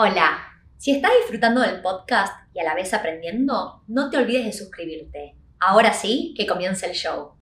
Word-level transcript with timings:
Hola, 0.00 0.38
si 0.76 0.92
estás 0.92 1.10
disfrutando 1.22 1.60
del 1.60 1.82
podcast 1.82 2.32
y 2.54 2.60
a 2.60 2.62
la 2.62 2.76
vez 2.76 2.94
aprendiendo, 2.94 3.82
no 3.88 4.10
te 4.10 4.16
olvides 4.16 4.44
de 4.44 4.52
suscribirte. 4.52 5.34
Ahora 5.58 5.92
sí, 5.92 6.34
que 6.36 6.46
comience 6.46 6.86
el 6.86 6.92
show. 6.92 7.32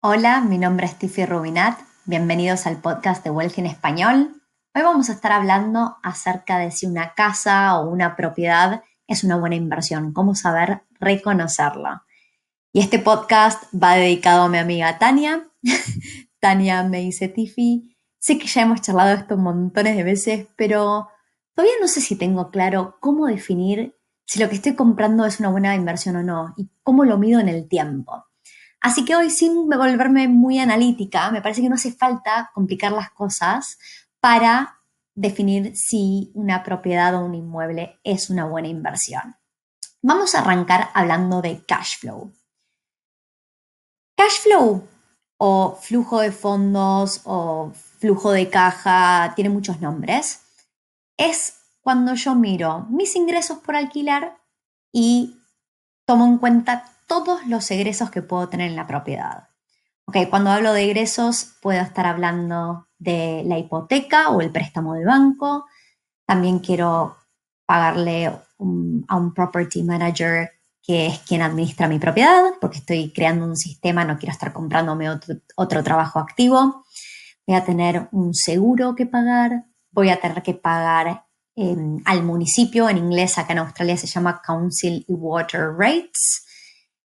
Hola, 0.00 0.40
mi 0.40 0.56
nombre 0.56 0.86
es 0.86 0.98
Tiffy 0.98 1.26
Rubinat. 1.26 1.78
Bienvenidos 2.06 2.66
al 2.66 2.80
podcast 2.80 3.22
de 3.22 3.28
Wealth 3.28 3.58
en 3.58 3.66
Español. 3.66 4.40
Hoy 4.74 4.80
vamos 4.80 5.10
a 5.10 5.12
estar 5.12 5.32
hablando 5.32 5.98
acerca 6.02 6.56
de 6.56 6.70
si 6.70 6.86
una 6.86 7.12
casa 7.12 7.78
o 7.78 7.86
una 7.86 8.16
propiedad 8.16 8.82
es 9.06 9.24
una 9.24 9.36
buena 9.36 9.56
inversión, 9.56 10.14
cómo 10.14 10.34
saber 10.34 10.84
reconocerla. 11.00 12.06
Y 12.72 12.78
este 12.80 13.00
podcast 13.00 13.64
va 13.74 13.96
dedicado 13.96 14.42
a 14.44 14.48
mi 14.48 14.58
amiga 14.58 14.96
Tania. 14.96 15.48
Tania 16.40 16.84
me 16.84 17.00
dice, 17.00 17.26
Tiffy, 17.26 17.96
sé 18.18 18.38
que 18.38 18.46
ya 18.46 18.62
hemos 18.62 18.80
charlado 18.80 19.12
esto 19.16 19.36
montones 19.36 19.96
de 19.96 20.04
veces, 20.04 20.46
pero 20.54 21.08
todavía 21.54 21.74
no 21.80 21.88
sé 21.88 22.00
si 22.00 22.14
tengo 22.14 22.52
claro 22.52 22.96
cómo 23.00 23.26
definir 23.26 23.96
si 24.24 24.38
lo 24.38 24.48
que 24.48 24.54
estoy 24.54 24.76
comprando 24.76 25.26
es 25.26 25.40
una 25.40 25.48
buena 25.48 25.74
inversión 25.74 26.14
o 26.14 26.22
no 26.22 26.54
y 26.56 26.70
cómo 26.84 27.04
lo 27.04 27.18
mido 27.18 27.40
en 27.40 27.48
el 27.48 27.68
tiempo. 27.68 28.26
Así 28.80 29.04
que 29.04 29.16
hoy, 29.16 29.30
sin 29.30 29.68
volverme 29.68 30.28
muy 30.28 30.60
analítica, 30.60 31.32
me 31.32 31.42
parece 31.42 31.62
que 31.62 31.68
no 31.68 31.74
hace 31.74 31.90
falta 31.90 32.52
complicar 32.54 32.92
las 32.92 33.10
cosas 33.10 33.78
para 34.20 34.78
definir 35.16 35.72
si 35.74 36.30
una 36.34 36.62
propiedad 36.62 37.16
o 37.16 37.24
un 37.24 37.34
inmueble 37.34 37.98
es 38.04 38.30
una 38.30 38.44
buena 38.44 38.68
inversión. 38.68 39.34
Vamos 40.02 40.36
a 40.36 40.38
arrancar 40.38 40.90
hablando 40.94 41.42
de 41.42 41.64
cash 41.66 41.98
flow. 41.98 42.32
Cash 44.20 44.40
flow 44.42 44.86
o 45.38 45.78
flujo 45.80 46.20
de 46.20 46.30
fondos 46.30 47.22
o 47.24 47.72
flujo 47.72 48.32
de 48.32 48.50
caja, 48.50 49.32
tiene 49.34 49.48
muchos 49.48 49.80
nombres. 49.80 50.42
Es 51.16 51.54
cuando 51.80 52.12
yo 52.12 52.34
miro 52.34 52.86
mis 52.90 53.16
ingresos 53.16 53.60
por 53.60 53.76
alquilar 53.76 54.36
y 54.92 55.40
tomo 56.04 56.26
en 56.26 56.36
cuenta 56.36 56.84
todos 57.06 57.46
los 57.46 57.70
egresos 57.70 58.10
que 58.10 58.20
puedo 58.20 58.50
tener 58.50 58.68
en 58.68 58.76
la 58.76 58.86
propiedad. 58.86 59.48
Ok, 60.04 60.28
cuando 60.28 60.50
hablo 60.50 60.74
de 60.74 60.84
egresos 60.84 61.56
puedo 61.62 61.80
estar 61.80 62.04
hablando 62.04 62.88
de 62.98 63.42
la 63.46 63.58
hipoteca 63.58 64.28
o 64.28 64.42
el 64.42 64.52
préstamo 64.52 64.96
del 64.96 65.06
banco. 65.06 65.64
También 66.26 66.58
quiero 66.58 67.16
pagarle 67.64 68.26
a 68.26 68.44
un 68.58 69.32
property 69.34 69.82
manager 69.82 70.59
que 70.82 71.06
es 71.06 71.18
quien 71.20 71.42
administra 71.42 71.88
mi 71.88 71.98
propiedad, 71.98 72.42
porque 72.60 72.78
estoy 72.78 73.12
creando 73.12 73.44
un 73.44 73.56
sistema, 73.56 74.04
no 74.04 74.18
quiero 74.18 74.32
estar 74.32 74.52
comprándome 74.52 75.08
otro, 75.56 75.82
trabajo 75.84 76.18
activo. 76.18 76.84
Voy 77.46 77.56
a 77.56 77.64
tener 77.64 78.08
un 78.12 78.34
seguro 78.34 78.94
que 78.94 79.06
pagar, 79.06 79.64
voy 79.90 80.08
a 80.10 80.20
tener 80.20 80.42
que 80.42 80.54
pagar 80.54 81.26
em, 81.54 82.00
al 82.04 82.22
municipio, 82.22 82.88
en 82.88 82.98
inglés 82.98 83.38
acá 83.38 83.52
en 83.52 83.58
Australia 83.58 83.96
se 83.96 84.06
llama 84.06 84.40
Council 84.44 85.04
Water 85.08 85.72
Rates. 85.76 86.46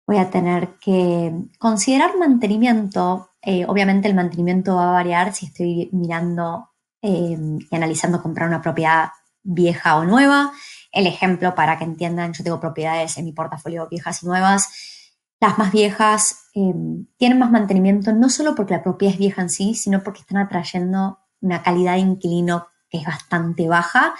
Voy 0.05 0.17
a 0.17 0.29
tener 0.29 0.75
que 0.79 1.33
considerar 1.57 2.17
mantenimiento. 2.17 3.29
Eh, 3.41 3.65
obviamente 3.65 4.07
el 4.07 4.15
mantenimiento 4.15 4.75
va 4.75 4.89
a 4.89 4.93
variar 4.93 5.33
si 5.33 5.47
estoy 5.47 5.89
mirando 5.93 6.69
em, 7.01 7.57
y 7.59 7.75
analizando 7.75 8.21
comprar 8.21 8.47
una 8.47 8.61
propiedad 8.61 9.09
vieja 9.43 9.97
o 9.97 10.05
nueva. 10.05 10.51
El 10.93 11.07
ejemplo 11.07 11.55
para 11.55 11.77
que 11.77 11.83
entiendan, 11.83 12.33
yo 12.33 12.43
tengo 12.43 12.59
propiedades 12.59 13.17
en 13.17 13.25
mi 13.25 13.33
portafolio 13.33 13.87
viejas 13.89 14.21
y 14.21 14.27
nuevas. 14.27 14.69
Las 15.41 15.57
más 15.57 15.71
viejas 15.71 16.49
em, 16.53 17.07
tienen 17.17 17.39
más 17.39 17.51
mantenimiento 17.51 18.13
no 18.13 18.29
solo 18.29 18.53
porque 18.55 18.75
la 18.75 18.83
propiedad 18.83 19.13
es 19.13 19.19
vieja 19.19 19.41
en 19.41 19.49
sí, 19.49 19.73
sino 19.73 20.03
porque 20.03 20.21
están 20.21 20.37
atrayendo 20.37 21.19
una 21.41 21.63
calidad 21.63 21.93
de 21.93 21.99
inquilino 21.99 22.67
que 22.89 22.99
es 22.99 23.05
bastante 23.05 23.67
baja. 23.67 24.13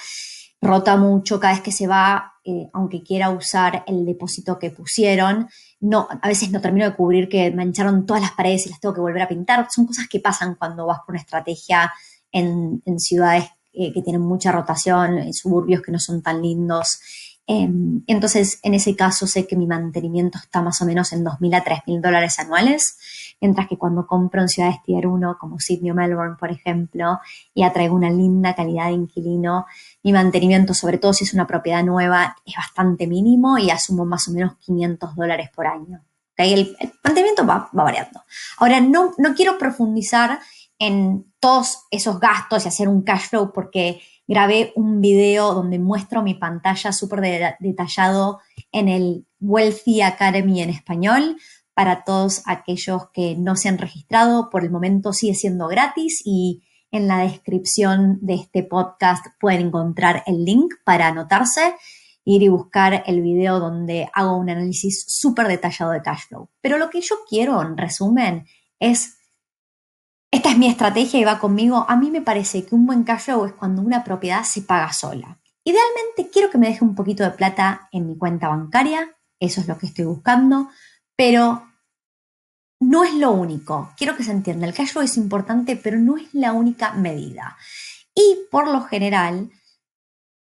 Rota 0.60 0.98
mucho 0.98 1.40
cada 1.40 1.54
vez 1.54 1.62
que 1.62 1.72
se 1.72 1.86
va, 1.86 2.34
eh, 2.44 2.70
aunque 2.74 3.04
quiera 3.04 3.30
usar 3.30 3.84
el 3.86 4.04
depósito 4.04 4.58
que 4.58 4.72
pusieron. 4.72 5.48
No, 5.80 6.08
a 6.10 6.28
veces 6.28 6.50
no 6.52 6.60
termino 6.60 6.86
de 6.86 6.96
cubrir 6.96 7.30
que 7.30 7.52
mancharon 7.52 8.08
todas 8.08 8.24
las 8.24 8.32
paredes 8.32 8.66
y 8.66 8.70
las 8.70 8.80
tengo 8.80 8.96
que 8.96 9.02
volver 9.02 9.22
a 9.22 9.28
pintar. 9.28 9.68
Son 9.70 9.86
cosas 9.86 10.08
que 10.10 10.20
pasan 10.20 10.56
cuando 10.56 10.88
vas 10.88 11.02
por 11.06 11.14
una 11.14 11.22
estrategia 11.22 11.94
en, 12.32 12.82
en 12.86 13.00
ciudades 13.00 13.46
eh, 13.74 13.92
que 13.92 14.02
tienen 14.02 14.22
mucha 14.22 14.52
rotación, 14.52 15.18
en 15.18 15.34
suburbios 15.34 15.82
que 15.82 15.92
no 15.92 16.00
son 16.00 16.22
tan 16.22 16.42
lindos. 16.42 17.00
Em, 17.46 18.04
entonces, 18.08 18.60
en 18.64 18.74
ese 18.74 18.96
caso 18.96 19.28
sé 19.28 19.46
que 19.46 19.58
mi 19.58 19.68
mantenimiento 19.68 20.38
está 20.38 20.62
más 20.62 20.82
o 20.82 20.86
menos 20.86 21.12
en 21.12 21.26
2.000 21.26 21.56
a 21.56 21.64
3.000 21.64 22.02
dólares 22.02 22.40
anuales, 22.40 22.98
mientras 23.42 23.68
que 23.68 23.78
cuando 23.78 24.08
compro 24.08 24.42
en 24.42 24.48
ciudades 24.48 24.78
tier 24.84 25.08
1 25.08 25.38
como 25.40 25.60
Sydney 25.60 25.92
o 25.92 25.96
Melbourne, 25.96 26.38
por 26.40 26.52
ejemplo, 26.52 27.20
y 27.54 27.64
atraigo 27.64 27.96
una 27.96 28.10
linda 28.10 28.56
calidad 28.56 28.88
de 28.88 28.94
inquilino, 28.94 29.66
mi 30.04 30.14
mantenimiento, 30.14 30.74
sobre 30.74 31.00
todo 31.00 31.14
si 31.14 31.26
es 31.26 31.34
una 31.34 31.46
propiedad 31.46 31.84
nueva, 31.84 32.38
es 32.46 32.56
bastante 32.56 33.08
mínimo 33.08 33.58
y 33.58 33.72
asumo 33.72 34.06
más 34.06 34.28
o 34.30 34.32
menos 34.32 34.56
500 34.60 35.16
dólares 35.16 35.50
por 35.54 35.68
año. 35.68 36.02
El, 36.38 36.76
mantenimiento 37.04 37.46
va, 37.46 37.70
va, 37.78 37.84
variando. 37.84 38.22
Ahora, 38.58 38.80
no, 38.80 39.14
no 39.18 39.36
quiero 39.36 39.58
profundizar 39.58 40.40
en 40.88 41.34
todos 41.40 41.86
esos 41.92 42.20
gastos 42.20 42.66
y 42.66 42.68
hacer 42.68 42.90
un 42.90 43.04
cash 43.04 43.30
flow 43.30 43.54
porque 43.54 44.02
grabé 44.28 44.74
un 44.76 45.00
video 45.00 45.54
donde 45.54 45.80
muestro 45.80 46.24
mi 46.24 46.34
pantalla 46.34 46.92
súper 46.92 47.56
detallado 47.60 48.40
en 48.72 48.90
el 48.90 49.26
Wealthy 49.40 50.02
Academy 50.02 50.62
en 50.62 50.70
español 50.70 51.38
para 51.74 52.04
todos 52.04 52.42
aquellos 52.46 53.10
que 53.14 53.36
no 53.38 53.56
se 53.56 53.70
han 53.70 53.78
registrado. 53.78 54.50
Por 54.50 54.64
el 54.64 54.72
momento 54.72 55.14
sigue 55.14 55.36
siendo 55.36 55.68
gratis 55.68 56.22
y 56.26 56.64
en 56.92 57.08
la 57.08 57.20
descripción 57.20 58.20
de 58.22 58.36
este 58.36 58.64
podcast 58.64 59.26
pueden 59.40 59.68
encontrar 59.68 60.24
el 60.28 60.44
link 60.44 60.74
para 60.84 61.08
anotarse, 61.08 61.76
ir 62.26 62.44
y 62.44 62.50
buscar 62.50 63.04
el 63.08 63.22
video 63.22 63.60
donde 63.60 64.10
hago 64.14 64.36
un 64.36 64.50
análisis 64.50 65.06
súper 65.08 65.48
detallado 65.48 65.92
de 65.92 66.02
cash 66.02 66.28
flow. 66.28 66.50
Pero 66.62 66.78
lo 66.78 66.90
que 66.90 67.00
yo 67.00 67.16
quiero, 67.28 67.62
en 67.62 67.78
resumen, 67.78 68.46
es 68.80 69.18
esta 70.34 70.50
es 70.50 70.58
mi 70.58 70.68
estrategia 70.68 71.20
y 71.20 71.24
va 71.24 71.38
conmigo. 71.38 71.86
A 71.88 71.96
mí 71.96 72.10
me 72.10 72.24
parece 72.24 72.66
que 72.66 72.74
un 72.74 72.88
buen 72.88 73.04
cash 73.04 73.26
flow 73.26 73.46
es 73.46 73.54
cuando 73.54 73.84
una 73.84 74.04
propiedad 74.04 74.44
se 74.44 74.64
paga 74.64 74.92
sola. 74.92 75.40
Idealmente 75.64 76.32
quiero 76.34 76.50
que 76.50 76.58
me 76.58 76.70
deje 76.70 76.84
un 76.84 76.96
poquito 76.96 77.24
de 77.24 77.30
plata 77.30 77.88
en 77.92 78.08
mi 78.08 78.18
cuenta 78.18 78.48
bancaria, 78.48 79.16
eso 79.40 79.62
es 79.62 79.68
lo 79.68 79.78
que 79.78 79.86
estoy 79.86 80.06
buscando, 80.06 80.70
pero 81.16 81.68
no 82.80 83.04
es 83.04 83.14
lo 83.14 83.30
único. 83.30 83.94
Quiero 83.96 84.18
que 84.18 84.24
se 84.24 84.32
entienda, 84.32 84.66
el 84.66 84.74
cash 84.74 84.94
flow 84.94 85.04
es 85.04 85.18
importante, 85.18 85.76
pero 85.76 86.00
no 86.00 86.18
es 86.18 86.34
la 86.34 86.52
única 86.54 86.94
medida. 86.94 87.56
Y 88.16 88.40
por 88.50 88.68
lo 88.68 88.82
general, 88.82 89.52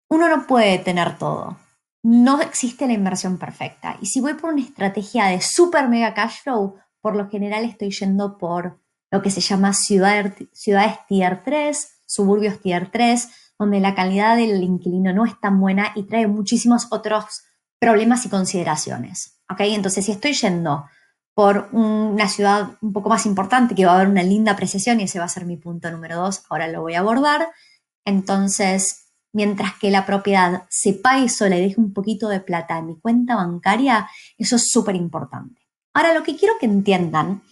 uno 0.09 0.27
no 0.27 0.47
puede 0.47 0.79
tener 0.79 1.19
todo. 1.19 1.57
No 2.01 2.41
existe 2.41 2.87
la 2.87 2.93
inversión 2.93 3.37
perfecta. 3.37 3.97
Y 4.01 4.07
si 4.07 4.21
voy 4.21 4.33
por 4.33 4.53
una 4.53 4.63
estrategia 4.63 5.25
de 5.25 5.39
super 5.39 5.87
mega 5.87 6.15
cash 6.15 6.41
flow, 6.41 6.79
por 6.99 7.15
lo 7.15 7.29
general 7.29 7.63
estoy 7.63 7.91
yendo 7.91 8.39
por 8.39 8.82
lo 9.13 9.21
que 9.21 9.29
se 9.29 9.41
llama 9.41 9.73
ciudades, 9.73 10.33
ciudades 10.53 10.97
tier 11.07 11.43
3, 11.45 12.01
suburbios 12.07 12.59
tier 12.59 12.89
3, 12.89 13.29
donde 13.59 13.79
la 13.79 13.93
calidad 13.93 14.35
del 14.35 14.63
inquilino 14.63 15.13
no 15.13 15.23
es 15.23 15.39
tan 15.39 15.59
buena 15.59 15.91
y 15.93 16.01
trae 16.07 16.25
muchísimos 16.25 16.87
otros 16.89 17.43
problemas 17.79 18.25
y 18.25 18.29
consideraciones. 18.29 19.39
¿okay? 19.47 19.75
Entonces, 19.75 20.05
si 20.05 20.11
estoy 20.11 20.33
yendo 20.33 20.85
por 21.35 21.69
una 21.73 22.27
ciudad 22.27 22.71
un 22.81 22.91
poco 22.91 23.09
más 23.09 23.27
importante, 23.27 23.75
que 23.75 23.85
va 23.85 23.91
a 23.91 23.95
haber 23.97 24.07
una 24.07 24.23
linda 24.23 24.53
apreciación, 24.53 24.99
y 24.99 25.03
ese 25.03 25.19
va 25.19 25.25
a 25.25 25.29
ser 25.29 25.45
mi 25.45 25.57
punto 25.57 25.91
número 25.91 26.15
dos, 26.15 26.41
ahora 26.49 26.67
lo 26.67 26.81
voy 26.81 26.95
a 26.95 27.01
abordar. 27.01 27.49
Entonces, 28.05 29.11
mientras 29.31 29.75
que 29.77 29.91
la 29.91 30.07
propiedad 30.07 30.63
se 30.71 30.93
pague 30.93 31.29
sola 31.29 31.55
y 31.57 31.61
deje 31.61 31.79
un 31.79 31.93
poquito 31.93 32.29
de 32.29 32.39
plata 32.39 32.79
en 32.79 32.87
mi 32.87 32.99
cuenta 32.99 33.35
bancaria, 33.35 34.09
eso 34.39 34.55
es 34.55 34.71
súper 34.71 34.95
importante. 34.95 35.61
Ahora, 35.93 36.15
lo 36.15 36.23
que 36.23 36.35
quiero 36.35 36.55
que 36.59 36.65
entiendan 36.65 37.43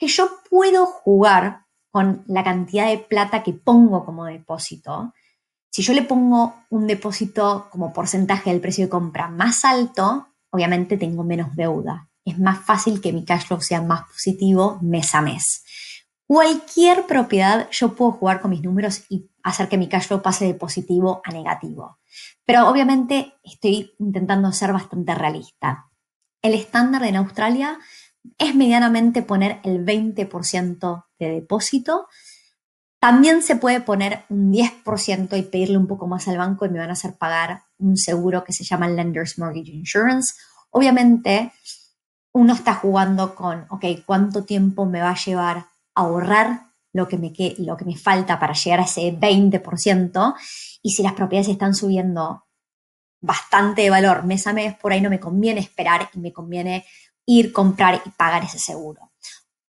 que 0.00 0.08
yo 0.08 0.30
puedo 0.48 0.86
jugar 0.86 1.66
con 1.90 2.24
la 2.26 2.42
cantidad 2.42 2.88
de 2.88 2.98
plata 2.98 3.42
que 3.42 3.52
pongo 3.52 4.06
como 4.06 4.24
depósito. 4.24 5.12
Si 5.70 5.82
yo 5.82 5.92
le 5.92 6.02
pongo 6.02 6.54
un 6.70 6.86
depósito 6.86 7.68
como 7.70 7.92
porcentaje 7.92 8.50
del 8.50 8.62
precio 8.62 8.86
de 8.86 8.90
compra 8.90 9.28
más 9.28 9.64
alto, 9.64 10.28
obviamente 10.50 10.96
tengo 10.96 11.22
menos 11.22 11.54
deuda. 11.54 12.08
Es 12.24 12.38
más 12.38 12.60
fácil 12.64 13.02
que 13.02 13.12
mi 13.12 13.26
cash 13.26 13.46
flow 13.46 13.60
sea 13.60 13.82
más 13.82 14.06
positivo 14.08 14.78
mes 14.80 15.14
a 15.14 15.20
mes. 15.20 15.64
Cualquier 16.26 17.06
propiedad 17.06 17.68
yo 17.70 17.94
puedo 17.94 18.12
jugar 18.12 18.40
con 18.40 18.52
mis 18.52 18.62
números 18.62 19.04
y 19.10 19.30
hacer 19.42 19.68
que 19.68 19.76
mi 19.76 19.88
cash 19.88 20.06
flow 20.06 20.22
pase 20.22 20.46
de 20.46 20.54
positivo 20.54 21.20
a 21.24 21.32
negativo. 21.32 21.98
Pero 22.46 22.68
obviamente 22.68 23.34
estoy 23.42 23.92
intentando 23.98 24.50
ser 24.52 24.72
bastante 24.72 25.14
realista. 25.14 25.90
El 26.40 26.54
estándar 26.54 27.02
en 27.04 27.16
Australia 27.16 27.78
es 28.38 28.54
medianamente 28.54 29.22
poner 29.22 29.60
el 29.64 29.84
20% 29.84 31.04
de 31.18 31.28
depósito. 31.28 32.08
También 32.98 33.42
se 33.42 33.56
puede 33.56 33.80
poner 33.80 34.24
un 34.28 34.52
10% 34.52 35.38
y 35.38 35.42
pedirle 35.42 35.78
un 35.78 35.86
poco 35.86 36.06
más 36.06 36.28
al 36.28 36.36
banco 36.36 36.66
y 36.66 36.68
me 36.68 36.78
van 36.78 36.90
a 36.90 36.94
hacer 36.94 37.16
pagar 37.16 37.62
un 37.78 37.96
seguro 37.96 38.44
que 38.44 38.52
se 38.52 38.64
llama 38.64 38.88
Lender's 38.88 39.38
Mortgage 39.38 39.72
Insurance. 39.72 40.34
Obviamente, 40.70 41.52
uno 42.32 42.52
está 42.52 42.74
jugando 42.74 43.34
con, 43.34 43.66
ok, 43.70 43.84
¿cuánto 44.04 44.44
tiempo 44.44 44.84
me 44.84 45.00
va 45.00 45.10
a 45.10 45.16
llevar 45.16 45.66
ahorrar 45.94 46.70
lo 46.92 47.06
que, 47.08 47.18
me, 47.18 47.32
lo 47.58 47.76
que 47.76 47.84
me 47.84 47.96
falta 47.96 48.38
para 48.38 48.54
llegar 48.54 48.80
a 48.80 48.84
ese 48.84 49.12
20%. 49.12 50.34
Y 50.82 50.90
si 50.90 51.02
las 51.02 51.12
propiedades 51.12 51.48
están 51.48 51.74
subiendo 51.74 52.46
bastante 53.20 53.82
de 53.82 53.90
valor 53.90 54.24
mes 54.24 54.46
a 54.46 54.52
mes, 54.52 54.74
por 54.76 54.92
ahí 54.92 55.00
no 55.00 55.10
me 55.10 55.20
conviene 55.20 55.60
esperar 55.60 56.08
y 56.14 56.18
me 56.18 56.32
conviene 56.32 56.86
ir, 57.26 57.52
comprar 57.52 58.02
y 58.04 58.10
pagar 58.10 58.44
ese 58.44 58.58
seguro. 58.58 59.10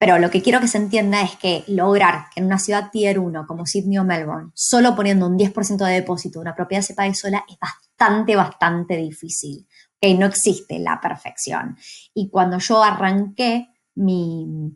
Pero 0.04 0.20
lo 0.20 0.30
que 0.30 0.42
quiero 0.42 0.60
que 0.60 0.68
se 0.68 0.78
entienda 0.78 1.22
es 1.22 1.38
que 1.38 1.64
lograr 1.68 2.26
que 2.34 2.42
en 2.42 2.48
una 2.48 2.60
ciudad 2.60 2.92
tier 2.92 3.20
1 3.20 3.48
como 3.48 3.66
Sydney 3.66 4.00
o 4.00 4.04
Melbourne, 4.04 4.52
solo 4.54 4.96
poniendo 4.96 5.28
un 5.28 5.38
10% 5.38 5.78
de 5.86 5.94
depósito 5.94 6.42
una 6.42 6.56
propiedad 6.56 6.84
se 6.84 6.94
pague 6.94 7.14
sola 7.14 7.46
es 7.48 7.58
bastante, 7.58 8.36
bastante 8.36 8.98
difícil. 8.98 9.66
¿okay? 9.96 10.18
No 10.18 10.26
existe 10.26 10.78
la 10.80 11.00
perfección. 11.00 11.78
Y 12.14 12.30
cuando 12.30 12.58
yo 12.58 12.84
arranqué 12.84 13.70
mi, 13.96 14.76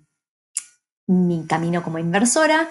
mi 1.08 1.46
camino 1.46 1.84
como 1.84 2.00
inversora, 2.00 2.70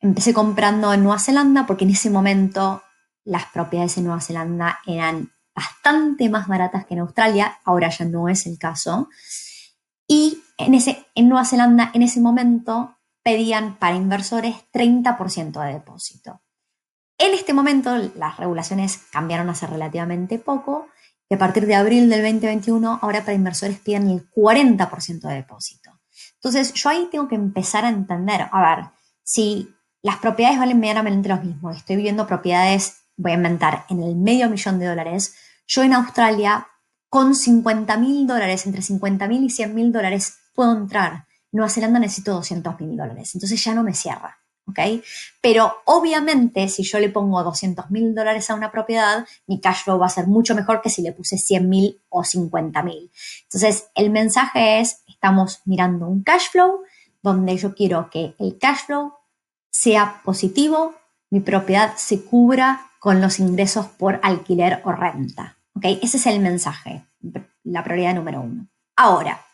empecé 0.00 0.32
comprando 0.32 0.94
en 0.94 1.02
Nueva 1.02 1.18
Zelanda 1.18 1.66
porque 1.66 1.84
en 1.84 1.90
ese 1.90 2.08
momento 2.08 2.82
las 3.24 3.46
propiedades 3.52 3.98
en 3.98 4.04
Nueva 4.04 4.22
Zelanda 4.22 4.78
eran 4.86 5.30
bastante 5.58 6.28
más 6.28 6.46
baratas 6.46 6.86
que 6.86 6.94
en 6.94 7.00
Australia, 7.00 7.58
ahora 7.64 7.88
ya 7.88 8.04
no 8.04 8.28
es 8.28 8.46
el 8.46 8.58
caso. 8.58 9.08
Y 10.06 10.42
en, 10.56 10.74
ese, 10.74 11.06
en 11.16 11.28
Nueva 11.28 11.44
Zelanda, 11.44 11.90
en 11.94 12.02
ese 12.02 12.20
momento, 12.20 12.96
pedían 13.24 13.76
para 13.76 13.96
inversores 13.96 14.54
30% 14.72 15.64
de 15.66 15.72
depósito. 15.72 16.40
En 17.18 17.34
este 17.34 17.52
momento, 17.52 17.96
las 18.14 18.36
regulaciones 18.36 18.98
cambiaron 19.10 19.50
hace 19.50 19.66
relativamente 19.66 20.38
poco, 20.38 20.86
y 21.28 21.34
a 21.34 21.38
partir 21.38 21.66
de 21.66 21.74
abril 21.74 22.08
del 22.08 22.22
2021, 22.22 23.00
ahora 23.02 23.20
para 23.20 23.34
inversores 23.34 23.80
piden 23.80 24.08
el 24.08 24.30
40% 24.30 25.28
de 25.28 25.34
depósito. 25.34 25.90
Entonces, 26.36 26.72
yo 26.72 26.88
ahí 26.88 27.08
tengo 27.10 27.26
que 27.26 27.34
empezar 27.34 27.84
a 27.84 27.88
entender, 27.88 28.46
a 28.50 28.60
ver, 28.62 28.84
si 29.24 29.74
las 30.02 30.18
propiedades 30.18 30.58
valen 30.58 30.78
medianamente 30.78 31.28
lo 31.28 31.38
mismo, 31.38 31.72
estoy 31.72 31.96
viviendo 31.96 32.28
propiedades, 32.28 33.02
voy 33.16 33.32
a 33.32 33.34
inventar, 33.34 33.84
en 33.90 34.02
el 34.02 34.14
medio 34.14 34.48
millón 34.48 34.78
de 34.78 34.86
dólares, 34.86 35.34
yo 35.68 35.82
en 35.82 35.92
Australia, 35.92 36.66
con 37.08 37.34
50 37.34 37.96
mil 37.98 38.26
dólares, 38.26 38.66
entre 38.66 38.82
50 38.82 39.28
mil 39.28 39.44
y 39.44 39.50
100 39.50 39.74
mil 39.74 39.92
dólares, 39.92 40.38
puedo 40.54 40.76
entrar. 40.76 41.26
En 41.52 41.58
Nueva 41.58 41.70
Zelanda 41.70 42.00
necesito 42.00 42.32
200 42.32 42.80
mil 42.80 42.96
dólares, 42.96 43.34
entonces 43.34 43.62
ya 43.62 43.74
no 43.74 43.84
me 43.84 43.94
cierra. 43.94 44.38
¿ok? 44.68 44.78
Pero 45.40 45.72
obviamente 45.84 46.68
si 46.68 46.82
yo 46.82 46.98
le 46.98 47.08
pongo 47.08 47.42
200 47.42 47.90
mil 47.90 48.14
dólares 48.14 48.50
a 48.50 48.54
una 48.54 48.70
propiedad, 48.70 49.26
mi 49.46 49.60
cash 49.60 49.84
flow 49.84 49.98
va 49.98 50.06
a 50.06 50.10
ser 50.10 50.26
mucho 50.26 50.54
mejor 50.54 50.80
que 50.82 50.90
si 50.90 51.02
le 51.02 51.12
puse 51.12 51.38
100 51.38 51.68
mil 51.68 52.00
o 52.08 52.24
50 52.24 52.82
mil. 52.82 53.10
Entonces 53.44 53.88
el 53.94 54.10
mensaje 54.10 54.80
es, 54.80 55.02
estamos 55.06 55.60
mirando 55.64 56.06
un 56.06 56.22
cash 56.22 56.50
flow 56.50 56.82
donde 57.22 57.56
yo 57.56 57.74
quiero 57.74 58.10
que 58.10 58.34
el 58.38 58.58
cash 58.58 58.86
flow 58.86 59.14
sea 59.70 60.22
positivo, 60.24 60.94
mi 61.30 61.40
propiedad 61.40 61.94
se 61.96 62.24
cubra 62.24 62.90
con 63.00 63.20
los 63.20 63.38
ingresos 63.38 63.86
por 63.86 64.18
alquiler 64.22 64.82
o 64.84 64.92
renta. 64.92 65.57
Ese 65.82 66.16
es 66.16 66.26
el 66.26 66.40
mensaje, 66.40 67.06
la 67.64 67.84
prioridad 67.84 68.14
número 68.14 68.40
uno. 68.40 68.68
Ahora, 68.96 69.44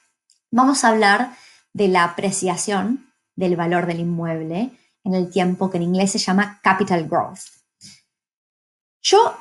vamos 0.50 0.84
a 0.84 0.88
hablar 0.88 1.36
de 1.72 1.88
la 1.88 2.04
apreciación 2.04 3.12
del 3.36 3.56
valor 3.56 3.86
del 3.86 4.00
inmueble 4.00 4.70
en 5.02 5.14
el 5.14 5.30
tiempo 5.30 5.70
que 5.70 5.76
en 5.76 5.82
inglés 5.82 6.12
se 6.12 6.18
llama 6.18 6.60
capital 6.62 7.08
growth. 7.08 7.40
Yo, 9.02 9.36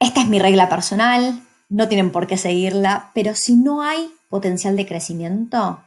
esta 0.00 0.22
es 0.22 0.28
mi 0.28 0.40
regla 0.40 0.68
personal, 0.68 1.46
no 1.68 1.86
tienen 1.88 2.10
por 2.10 2.26
qué 2.26 2.36
seguirla, 2.36 3.10
pero 3.14 3.34
si 3.34 3.54
no 3.54 3.82
hay 3.82 4.10
potencial 4.28 4.76
de 4.76 4.86
crecimiento, 4.86 5.84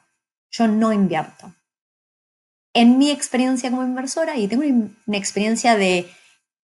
yo 0.51 0.67
no 0.67 0.93
invierto. 0.93 1.53
En 2.73 2.97
mi 2.97 3.11
experiencia 3.11 3.69
como 3.69 3.83
inversora, 3.83 4.37
y 4.37 4.47
tengo 4.47 4.63
una 4.63 5.17
experiencia 5.17 5.75
de 5.75 6.09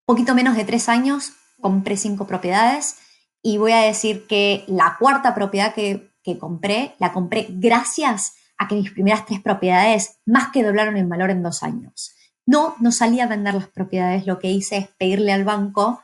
poquito 0.04 0.34
menos 0.34 0.56
de 0.56 0.64
tres 0.64 0.88
años, 0.88 1.32
compré 1.60 1.96
cinco 1.96 2.26
propiedades 2.26 2.96
y 3.42 3.58
voy 3.58 3.72
a 3.72 3.80
decir 3.80 4.26
que 4.26 4.64
la 4.66 4.96
cuarta 4.98 5.34
propiedad 5.34 5.74
que, 5.74 6.12
que 6.22 6.38
compré, 6.38 6.94
la 6.98 7.12
compré 7.12 7.46
gracias 7.50 8.34
a 8.58 8.66
que 8.66 8.74
mis 8.74 8.90
primeras 8.90 9.24
tres 9.26 9.40
propiedades 9.40 10.18
más 10.26 10.48
que 10.52 10.62
doblaron 10.64 10.96
en 10.96 11.08
valor 11.08 11.30
en 11.30 11.42
dos 11.42 11.62
años. 11.62 12.14
No, 12.46 12.74
no 12.80 12.92
salí 12.92 13.20
a 13.20 13.26
vender 13.26 13.54
las 13.54 13.68
propiedades, 13.68 14.26
lo 14.26 14.38
que 14.38 14.50
hice 14.50 14.78
es 14.78 14.88
pedirle 14.98 15.32
al 15.32 15.44
banco 15.44 16.02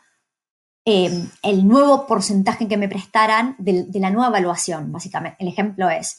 eh, 0.84 1.10
el 1.42 1.66
nuevo 1.66 2.06
porcentaje 2.06 2.68
que 2.68 2.76
me 2.76 2.88
prestaran 2.88 3.56
de, 3.58 3.84
de, 3.84 4.00
la 4.00 4.10
nueva 4.10 4.28
evaluación, 4.28 4.92
básicamente. 4.92 5.38
El 5.40 5.48
ejemplo 5.48 5.88
es, 5.88 6.18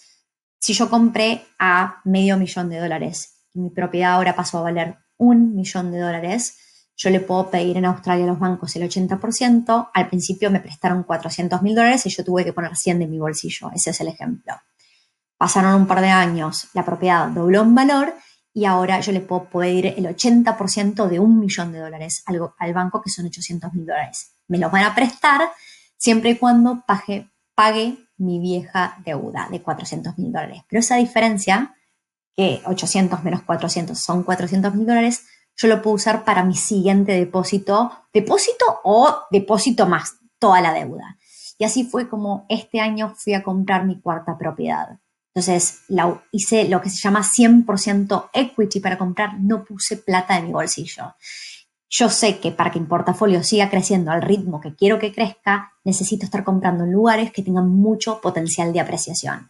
si 0.60 0.74
yo 0.74 0.90
compré 0.90 1.46
a 1.60 2.02
medio 2.04 2.38
millón 2.38 2.70
de 2.70 2.80
dólares 2.80 3.46
y 3.54 3.60
mi 3.60 3.70
propiedad 3.70 4.14
ahora 4.14 4.36
pasó 4.36 4.58
a 4.58 4.64
valer 4.64 4.98
un 5.18 5.56
millón 5.56 5.92
de 5.92 6.00
dólares, 6.00 6.58
yo 6.96 7.10
le 7.10 7.20
puedo 7.20 7.50
pedir 7.50 7.78
en 7.78 7.86
Australia 7.86 8.26
a 8.26 8.28
los 8.28 8.40
bancos 8.40 8.76
el 8.76 8.90
80%, 8.90 9.90
al 9.94 10.08
principio 10.08 10.50
me 10.50 10.60
prestaron 10.60 11.04
400 11.04 11.62
mil 11.62 11.76
dólares 11.76 12.06
y 12.06 12.10
yo 12.10 12.24
tuve 12.24 12.46
que 12.46 12.54
poner 12.54 12.76
100 12.76 13.00
de 13.00 13.08
mi 13.08 13.20
bolsillo, 13.20 13.70
ese 13.74 13.90
es 13.90 14.02
el 14.02 14.08
ejemplo. 14.08 14.54
Pasaron 15.38 15.76
un 15.76 15.88
par 15.88 16.02
de 16.02 16.10
años, 16.10 16.70
la 16.74 16.86
propiedad 16.86 17.28
dobló 17.28 17.64
en 17.64 17.76
valor 17.76 18.14
y 18.54 18.64
ahora 18.64 19.02
yo 19.02 19.12
le 19.12 19.20
puedo 19.20 19.50
pedir 19.50 19.88
el 19.88 20.06
80% 20.06 21.08
de 21.08 21.20
un 21.20 21.40
millón 21.40 21.74
de 21.74 21.80
dólares 21.80 22.24
al, 22.26 22.40
al 22.58 22.74
banco, 22.74 23.02
que 23.02 23.10
son 23.10 23.26
800 23.26 23.74
mil 23.74 23.86
dólares. 23.86 24.32
Me 24.48 24.58
los 24.58 24.72
van 24.72 24.86
a 24.86 24.96
prestar 24.96 25.42
siempre 25.98 26.32
y 26.32 26.38
cuando 26.38 26.84
pague, 26.88 27.30
pague 27.54 27.98
mi 28.18 28.40
vieja 28.40 28.98
deuda 29.04 29.50
de 29.52 29.62
400 29.62 30.18
mil 30.18 30.32
dólares. 30.32 30.62
Pero 30.70 30.80
esa 30.80 30.96
diferencia, 30.96 31.76
que 32.34 32.62
800 32.66 33.24
menos 33.26 33.42
400 33.42 34.00
son 34.00 34.24
400 34.24 34.74
mil 34.74 34.88
dólares, 34.88 35.26
yo 35.58 35.68
lo 35.68 35.82
puedo 35.82 35.96
usar 35.96 36.26
para 36.26 36.44
mi 36.44 36.56
siguiente 36.56 37.14
depósito, 37.14 37.92
depósito 38.14 38.66
o 38.84 39.24
depósito 39.32 39.86
más 39.86 40.18
toda 40.40 40.62
la 40.62 40.74
deuda. 40.74 41.18
Y 41.58 41.64
así 41.64 41.86
fue 41.86 42.10
como 42.10 42.46
este 42.50 42.80
año 42.80 43.14
fui 43.16 43.34
a 43.34 43.44
comprar 43.44 43.86
mi 43.86 44.00
cuarta 44.02 44.38
propiedad. 44.38 45.00
Entonces 45.34 45.82
la, 45.88 46.24
hice 46.32 46.68
lo 46.68 46.82
que 46.82 46.90
se 46.90 46.98
llama 46.98 47.22
100% 47.22 48.30
equity 48.34 48.80
para 48.80 48.98
comprar, 48.98 49.40
no 49.40 49.64
puse 49.64 49.98
plata 49.98 50.36
de 50.36 50.44
mi 50.44 50.52
bolsillo. 50.52 51.16
Yo 51.90 52.10
sé 52.10 52.40
que 52.40 52.52
para 52.52 52.72
que 52.72 52.80
mi 52.80 52.88
portafolio 52.88 53.44
siga 53.44 53.70
creciendo 53.70 54.12
al 54.12 54.22
ritmo 54.22 54.60
que 54.60 54.76
quiero 54.76 55.00
que 55.00 55.14
crezca, 55.14 55.74
necesito 55.84 56.26
estar 56.26 56.44
comprando 56.44 56.84
en 56.84 56.92
lugares 56.92 57.32
que 57.32 57.44
tengan 57.44 57.70
mucho 57.70 58.20
potencial 58.22 58.74
de 58.74 58.80
apreciación. 58.80 59.50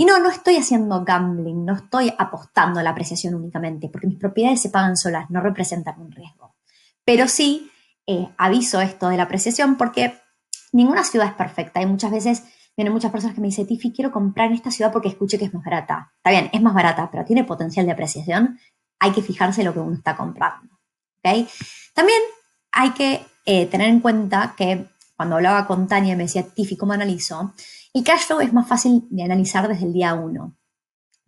Y 0.00 0.04
no, 0.04 0.20
no 0.20 0.30
estoy 0.30 0.56
haciendo 0.56 1.04
gambling, 1.04 1.64
no 1.64 1.74
estoy 1.74 2.14
apostando 2.16 2.78
a 2.78 2.84
la 2.84 2.90
apreciación 2.90 3.34
únicamente, 3.34 3.88
porque 3.88 4.06
mis 4.06 4.16
propiedades 4.16 4.62
se 4.62 4.70
pagan 4.70 4.96
solas, 4.96 5.28
no 5.28 5.40
representan 5.40 6.00
un 6.00 6.12
riesgo. 6.12 6.54
Pero 7.04 7.26
sí 7.26 7.68
eh, 8.06 8.28
aviso 8.38 8.80
esto 8.80 9.08
de 9.08 9.16
la 9.16 9.24
apreciación 9.24 9.76
porque 9.76 10.16
ninguna 10.70 11.02
ciudad 11.02 11.26
es 11.26 11.32
perfecta 11.32 11.82
y 11.82 11.86
muchas 11.86 12.12
veces 12.12 12.44
vienen 12.76 12.92
muchas 12.92 13.10
personas 13.10 13.34
que 13.34 13.40
me 13.40 13.48
dicen, 13.48 13.66
Tiffy, 13.66 13.92
quiero 13.92 14.12
comprar 14.12 14.46
en 14.46 14.54
esta 14.54 14.70
ciudad 14.70 14.92
porque 14.92 15.08
escuché 15.08 15.36
que 15.36 15.46
es 15.46 15.52
más 15.52 15.64
barata. 15.64 16.12
Está 16.18 16.30
bien, 16.30 16.48
es 16.52 16.62
más 16.62 16.74
barata, 16.74 17.10
pero 17.10 17.24
tiene 17.24 17.42
potencial 17.42 17.84
de 17.84 17.90
apreciación. 17.90 18.60
Hay 19.00 19.10
que 19.10 19.20
fijarse 19.20 19.64
lo 19.64 19.72
que 19.72 19.80
uno 19.80 19.96
está 19.96 20.16
comprando. 20.16 20.78
¿okay? 21.18 21.48
También 21.92 22.20
hay 22.70 22.90
que 22.90 23.26
eh, 23.46 23.66
tener 23.66 23.88
en 23.88 23.98
cuenta 23.98 24.54
que 24.56 24.86
cuando 25.18 25.34
hablaba 25.34 25.66
con 25.66 25.88
Tania 25.88 26.14
me 26.14 26.22
decía, 26.22 26.44
Tiffy, 26.44 26.76
¿cómo 26.76 26.92
analizo? 26.92 27.52
El 27.92 28.04
cash 28.04 28.26
flow 28.28 28.40
es 28.40 28.52
más 28.52 28.68
fácil 28.68 29.02
de 29.10 29.24
analizar 29.24 29.66
desde 29.66 29.84
el 29.84 29.92
día 29.92 30.14
uno. 30.14 30.56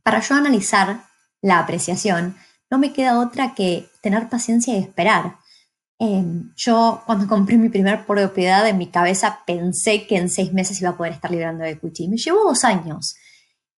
Para 0.05 0.21
yo 0.21 0.37
analizar 0.37 1.07
la 1.43 1.59
apreciación, 1.59 2.37
no 2.71 2.79
me 2.79 2.93
queda 2.93 3.19
otra 3.19 3.53
que 3.53 3.91
tener 4.01 4.29
paciencia 4.29 4.75
y 4.75 4.79
esperar. 4.79 5.39
Em, 5.99 6.53
yo 6.55 7.03
cuando 7.05 7.27
compré 7.27 7.57
mi 7.57 7.69
primer 7.69 8.07
propiedad 8.07 8.69
en 8.69 8.79
mi 8.79 8.87
cabeza 8.87 9.41
pensé 9.45 10.07
que 10.07 10.19
en 10.19 10.31
seis 10.31 10.53
meses 10.53 10.81
iba 10.81 10.91
a 10.91 10.97
poder 10.97 11.15
estar 11.15 11.33
librando 11.33 11.65
de 11.65 11.71
equity. 11.71 12.07
Me 12.07 12.17
llevó 12.17 12.45
dos 12.45 12.63
años. 12.63 13.17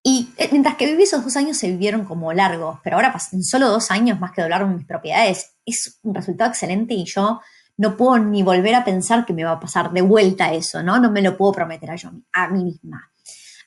Y 0.03 0.29
eh, 0.37 0.51
mientras 0.53 0.77
que 0.77 0.85
viví 0.85 1.05
esos 1.05 1.25
dos 1.25 1.39
años 1.39 1.57
se 1.57 1.71
vivieron 1.71 2.05
como 2.05 2.35
largos, 2.35 2.81
pero 2.85 2.97
ahora 2.97 3.17
en 3.33 3.45
solo 3.45 3.71
dos 3.71 3.91
años 3.91 4.21
más 4.21 4.33
que 4.33 4.43
doblaron 4.43 4.77
mis 4.77 4.85
propiedades, 4.85 5.55
es 5.65 6.01
un 6.03 6.15
resultado 6.15 6.51
excelente 6.51 6.93
y 6.93 7.07
yo 7.07 7.41
no 7.83 7.97
puedo 7.97 8.17
ni 8.17 8.45
volver 8.45 8.77
a 8.77 8.85
pensar 8.85 9.27
que 9.27 9.33
me 9.33 9.43
va 9.43 9.51
a 9.51 9.61
pasar 9.61 9.91
de 9.91 10.03
vuelta 10.03 10.53
eso, 10.53 10.85
¿no? 10.85 11.01
No 11.01 11.11
me 11.11 11.21
lo 11.21 11.37
puedo 11.37 11.51
prometer 11.51 11.91
a, 11.91 11.97
yo, 11.97 12.13
a 12.33 12.47
mí 12.47 12.63
misma. 12.63 13.11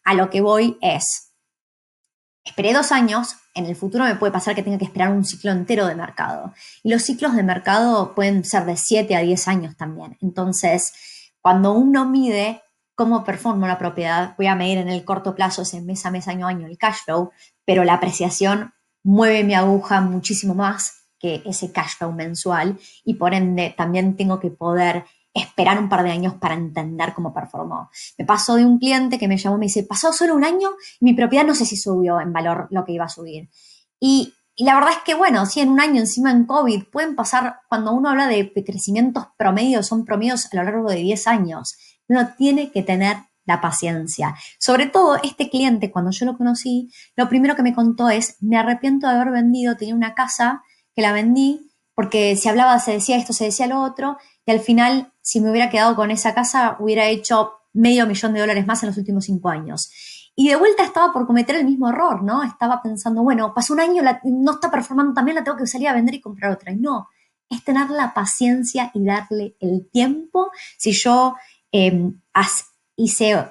A 0.05 0.13
lo 0.13 0.29
que 0.29 0.39
voy 0.39 0.77
es, 0.81 1.34
esperé 2.45 2.72
dos 2.72 2.93
años, 2.93 3.36
en 3.53 3.65
el 3.65 3.75
futuro 3.75 4.05
me 4.05 4.15
puede 4.15 4.31
pasar 4.31 4.55
que 4.55 4.63
tenga 4.63 4.77
que 4.77 4.86
esperar 4.86 5.12
un 5.12 5.25
ciclo 5.25 5.51
entero 5.51 5.86
de 5.86 5.95
mercado. 5.95 6.53
Y 6.81 6.91
los 6.91 7.01
ciclos 7.01 7.36
de 7.36 7.43
mercado 7.43 8.15
pueden 8.15 8.45
ser 8.45 8.65
de 8.65 8.77
7 8.77 9.17
a 9.17 9.19
10 9.19 9.50
años 9.50 9.75
también. 9.75 10.17
Entonces, 10.22 10.93
cuando 11.41 11.74
uno 11.74 12.05
mide 12.05 12.63
cómo 12.95 13.25
performa 13.25 13.67
la 13.67 13.77
propiedad, 13.77 14.34
voy 14.38 14.48
a 14.48 14.55
medir 14.55 14.77
en 14.77 14.88
el 14.88 15.03
corto 15.03 15.36
plazo, 15.36 15.63
ese 15.63 15.81
mes 15.81 16.05
a 16.05 16.12
mes, 16.12 16.29
año 16.29 16.48
a 16.48 16.51
año, 16.51 16.67
el 16.67 16.77
cash 16.77 17.00
flow, 17.03 17.31
pero 17.65 17.84
la 17.84 17.95
apreciación 17.95 18.74
mueve 19.03 19.43
mi 19.43 19.55
aguja 19.55 20.00
muchísimo 20.00 20.55
más 20.55 21.04
ese 21.46 21.72
cash 21.72 21.98
flow 21.98 22.12
mensual 22.12 22.77
y 23.03 23.15
por 23.15 23.34
ende 23.34 23.74
también 23.77 24.15
tengo 24.15 24.39
que 24.39 24.51
poder 24.51 25.05
esperar 25.34 25.79
un 25.79 25.89
par 25.89 26.03
de 26.03 26.12
años 26.12 26.36
para 26.36 26.53
entender 26.53 27.13
cómo 27.13 27.34
performó. 27.34 27.89
Me 28.17 28.25
pasó 28.25 28.55
de 28.55 28.65
un 28.65 28.79
cliente 28.79 29.20
que 29.20 29.27
me 29.27 29.38
llamó 29.38 29.58
y 29.58 29.60
me 29.60 29.65
dice, 29.65 29.84
pasó 29.84 30.13
solo 30.13 30.36
un 30.36 30.46
año 30.46 30.70
y 31.00 31.05
mi 31.05 31.13
propiedad 31.13 31.46
no 31.46 31.55
sé 31.55 31.65
si 31.65 31.75
subió 31.75 32.22
en 32.22 32.32
valor 32.32 32.67
lo 32.72 32.86
que 32.86 32.94
iba 32.94 33.05
a 33.05 33.10
subir. 33.10 33.50
Y 34.00 34.34
y 34.58 34.63
la 34.63 34.75
verdad 34.75 34.91
es 34.91 35.00
que, 35.03 35.15
bueno, 35.15 35.46
si 35.46 35.60
en 35.60 35.70
un 35.70 35.82
año 35.82 36.00
encima 36.00 36.32
en 36.32 36.46
COVID 36.46 36.86
pueden 36.86 37.15
pasar, 37.15 37.60
cuando 37.67 37.91
uno 37.91 38.10
habla 38.10 38.27
de 38.27 38.53
crecimientos 38.65 39.25
promedios, 39.38 39.88
son 39.88 40.05
promedios 40.05 40.46
a 40.46 40.55
lo 40.55 40.63
largo 40.63 40.89
de 40.89 40.98
10 40.98 41.27
años. 41.27 41.75
Uno 42.08 42.29
tiene 42.38 42.72
que 42.72 42.82
tener 42.82 43.17
la 43.46 43.60
paciencia. 43.60 44.34
Sobre 44.58 44.86
todo 44.86 45.17
este 45.22 45.50
cliente, 45.50 45.91
cuando 45.91 46.12
yo 46.12 46.25
lo 46.25 46.38
conocí, 46.38 46.89
lo 47.17 47.27
primero 47.27 47.58
que 47.58 47.63
me 47.63 47.75
contó 47.75 48.10
es, 48.10 48.38
me 48.39 48.58
arrepiento 48.58 49.08
de 49.08 49.15
haber 49.15 49.32
vendido, 49.32 49.75
tenía 49.75 49.94
una 49.94 50.15
casa 50.15 50.63
que 50.95 51.01
la 51.01 51.11
vendí 51.11 51.65
porque 51.95 52.35
si 52.35 52.49
hablaba 52.49 52.77
se 52.79 52.91
decía 52.91 53.17
esto, 53.17 53.33
se 53.33 53.45
decía 53.45 53.67
lo 53.67 53.81
otro, 53.81 54.17
y 54.45 54.51
al 54.51 54.59
final, 54.59 55.13
si 55.21 55.39
me 55.39 55.49
hubiera 55.49 55.69
quedado 55.69 55.95
con 55.95 56.11
esa 56.11 56.35
casa, 56.35 56.75
hubiera 56.79 57.07
hecho 57.07 57.53
medio 57.73 58.05
millón 58.05 58.33
de 58.33 58.41
dólares 58.41 58.67
más 58.67 58.83
en 58.83 58.89
los 58.89 58.97
últimos 58.97 59.25
cinco 59.25 59.49
años. 59.49 59.89
Y 60.35 60.49
de 60.49 60.57
vuelta 60.57 60.83
estaba 60.83 61.13
por 61.13 61.25
cometer 61.25 61.55
el 61.55 61.65
mismo 61.65 61.89
error, 61.89 62.21
¿no? 62.21 62.43
Estaba 62.43 62.81
pensando, 62.81 63.23
bueno, 63.23 63.53
pasó 63.53 63.73
un 63.73 63.79
año, 63.79 64.03
no 64.23 64.51
está 64.51 64.69
performando 64.69 65.13
también, 65.13 65.35
la 65.35 65.43
tengo 65.43 65.57
que 65.57 65.65
salir 65.65 65.87
a 65.87 65.93
vender 65.93 66.15
y 66.15 66.21
comprar 66.21 66.51
otra. 66.51 66.73
Y 66.73 66.75
no, 66.75 67.07
es 67.49 67.63
tener 67.63 67.89
la 67.89 68.13
paciencia 68.13 68.91
y 68.93 69.03
darle 69.03 69.55
el 69.61 69.89
tiempo. 69.89 70.51
Si 70.77 70.91
yo 70.91 71.35
em, 71.71 72.19
hice, 72.97 73.45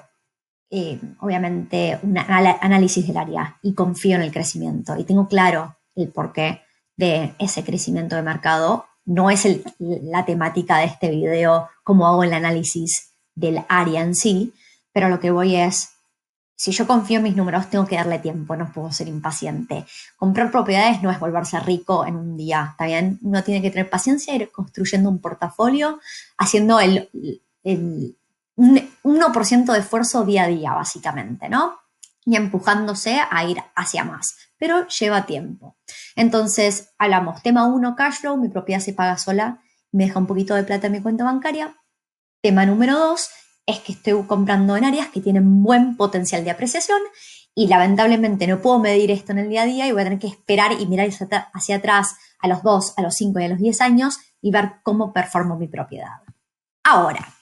em, 0.69 1.15
obviamente, 1.19 1.99
un 2.03 2.15
análisis 2.19 3.07
del 3.07 3.17
área 3.17 3.57
y 3.63 3.73
confío 3.73 4.17
en 4.17 4.21
el 4.21 4.31
crecimiento 4.31 4.95
y 4.95 5.03
tengo 5.03 5.27
claro 5.27 5.77
el 5.95 6.09
porqué 6.09 6.64
de 6.97 7.33
ese 7.39 7.63
crecimiento 7.63 8.15
de 8.15 8.21
mercado, 8.21 8.85
no 9.05 9.29
es 9.29 9.47
la 9.79 10.25
temática 10.25 10.77
de 10.77 10.85
este 10.85 11.09
video, 11.09 11.69
cómo 11.83 12.07
hago 12.07 12.23
el 12.23 12.33
análisis 12.33 13.11
del 13.35 13.63
área 13.69 14.01
en 14.01 14.15
sí, 14.15 14.53
pero 14.91 15.09
lo 15.09 15.19
que 15.19 15.31
voy 15.31 15.55
es 15.55 15.95
si 16.57 16.71
yo 16.71 16.87
confío 16.87 17.17
en 17.17 17.23
mis 17.23 17.35
números, 17.35 17.69
tengo 17.69 17.85
que 17.85 17.97
darle 17.97 18.19
tiempo, 18.19 18.55
no 18.55 18.71
puedo 18.71 18.91
ser 18.91 19.09
impaciente. 19.09 19.85
Comprar 20.15 20.51
propiedades 20.51 21.01
no 21.03 21.11
es 21.11 21.19
volverse 21.19 21.59
rico 21.59 22.05
en 22.05 22.15
un 22.15 22.37
día, 22.37 22.69
¿está 22.71 22.85
bien? 22.85 23.19
Uno 23.23 23.43
tiene 23.43 23.61
que 23.61 23.71
tener 23.71 23.89
paciencia, 23.89 24.33
ir 24.35 24.49
construyendo 24.51 25.09
un 25.09 25.19
portafolio, 25.19 25.99
haciendo 26.37 26.79
el, 26.79 27.09
el, 27.63 28.15
un 28.55 28.89
1% 29.03 29.73
de 29.73 29.79
esfuerzo 29.79 30.23
día 30.23 30.43
a 30.43 30.47
día, 30.47 30.73
básicamente, 30.73 31.49
¿no? 31.49 31.77
Y 32.25 32.35
empujándose 32.35 33.21
a 33.29 33.45
ir 33.45 33.57
hacia 33.75 34.03
más, 34.03 34.35
pero 34.57 34.87
lleva 34.87 35.25
tiempo. 35.25 35.77
Entonces, 36.15 36.93
hablamos, 36.97 37.41
tema 37.43 37.67
1, 37.67 37.95
cash 37.95 38.21
flow, 38.21 38.37
mi 38.37 38.49
propiedad 38.49 38.81
se 38.81 38.93
paga 38.93 39.17
sola, 39.17 39.61
me 39.91 40.05
deja 40.05 40.19
un 40.19 40.27
poquito 40.27 40.55
de 40.55 40.63
plata 40.63 40.87
en 40.87 40.93
mi 40.93 41.01
cuenta 41.01 41.23
bancaria. 41.23 41.77
Tema 42.41 42.65
número 42.65 42.97
2, 42.97 43.29
es 43.67 43.79
que 43.79 43.93
estoy 43.93 44.23
comprando 44.25 44.75
en 44.75 44.85
áreas 44.85 45.09
que 45.09 45.21
tienen 45.21 45.63
buen 45.63 45.97
potencial 45.97 46.43
de 46.43 46.51
apreciación 46.51 46.99
y 47.53 47.67
lamentablemente 47.67 48.47
no 48.47 48.61
puedo 48.61 48.79
medir 48.79 49.11
esto 49.11 49.31
en 49.31 49.39
el 49.39 49.49
día 49.49 49.63
a 49.63 49.65
día 49.65 49.87
y 49.87 49.91
voy 49.91 50.01
a 50.01 50.05
tener 50.05 50.19
que 50.19 50.27
esperar 50.27 50.73
y 50.73 50.85
mirar 50.87 51.09
hacia 51.53 51.75
atrás 51.77 52.15
a 52.39 52.47
los 52.47 52.61
2, 52.61 52.93
a 52.97 53.01
los 53.01 53.15
5 53.15 53.39
y 53.39 53.43
a 53.45 53.47
los 53.47 53.59
10 53.59 53.81
años 53.81 54.19
y 54.41 54.51
ver 54.51 54.73
cómo 54.83 55.13
performo 55.13 55.57
mi 55.57 55.67
propiedad. 55.67 56.21
Ahora, 56.83 57.33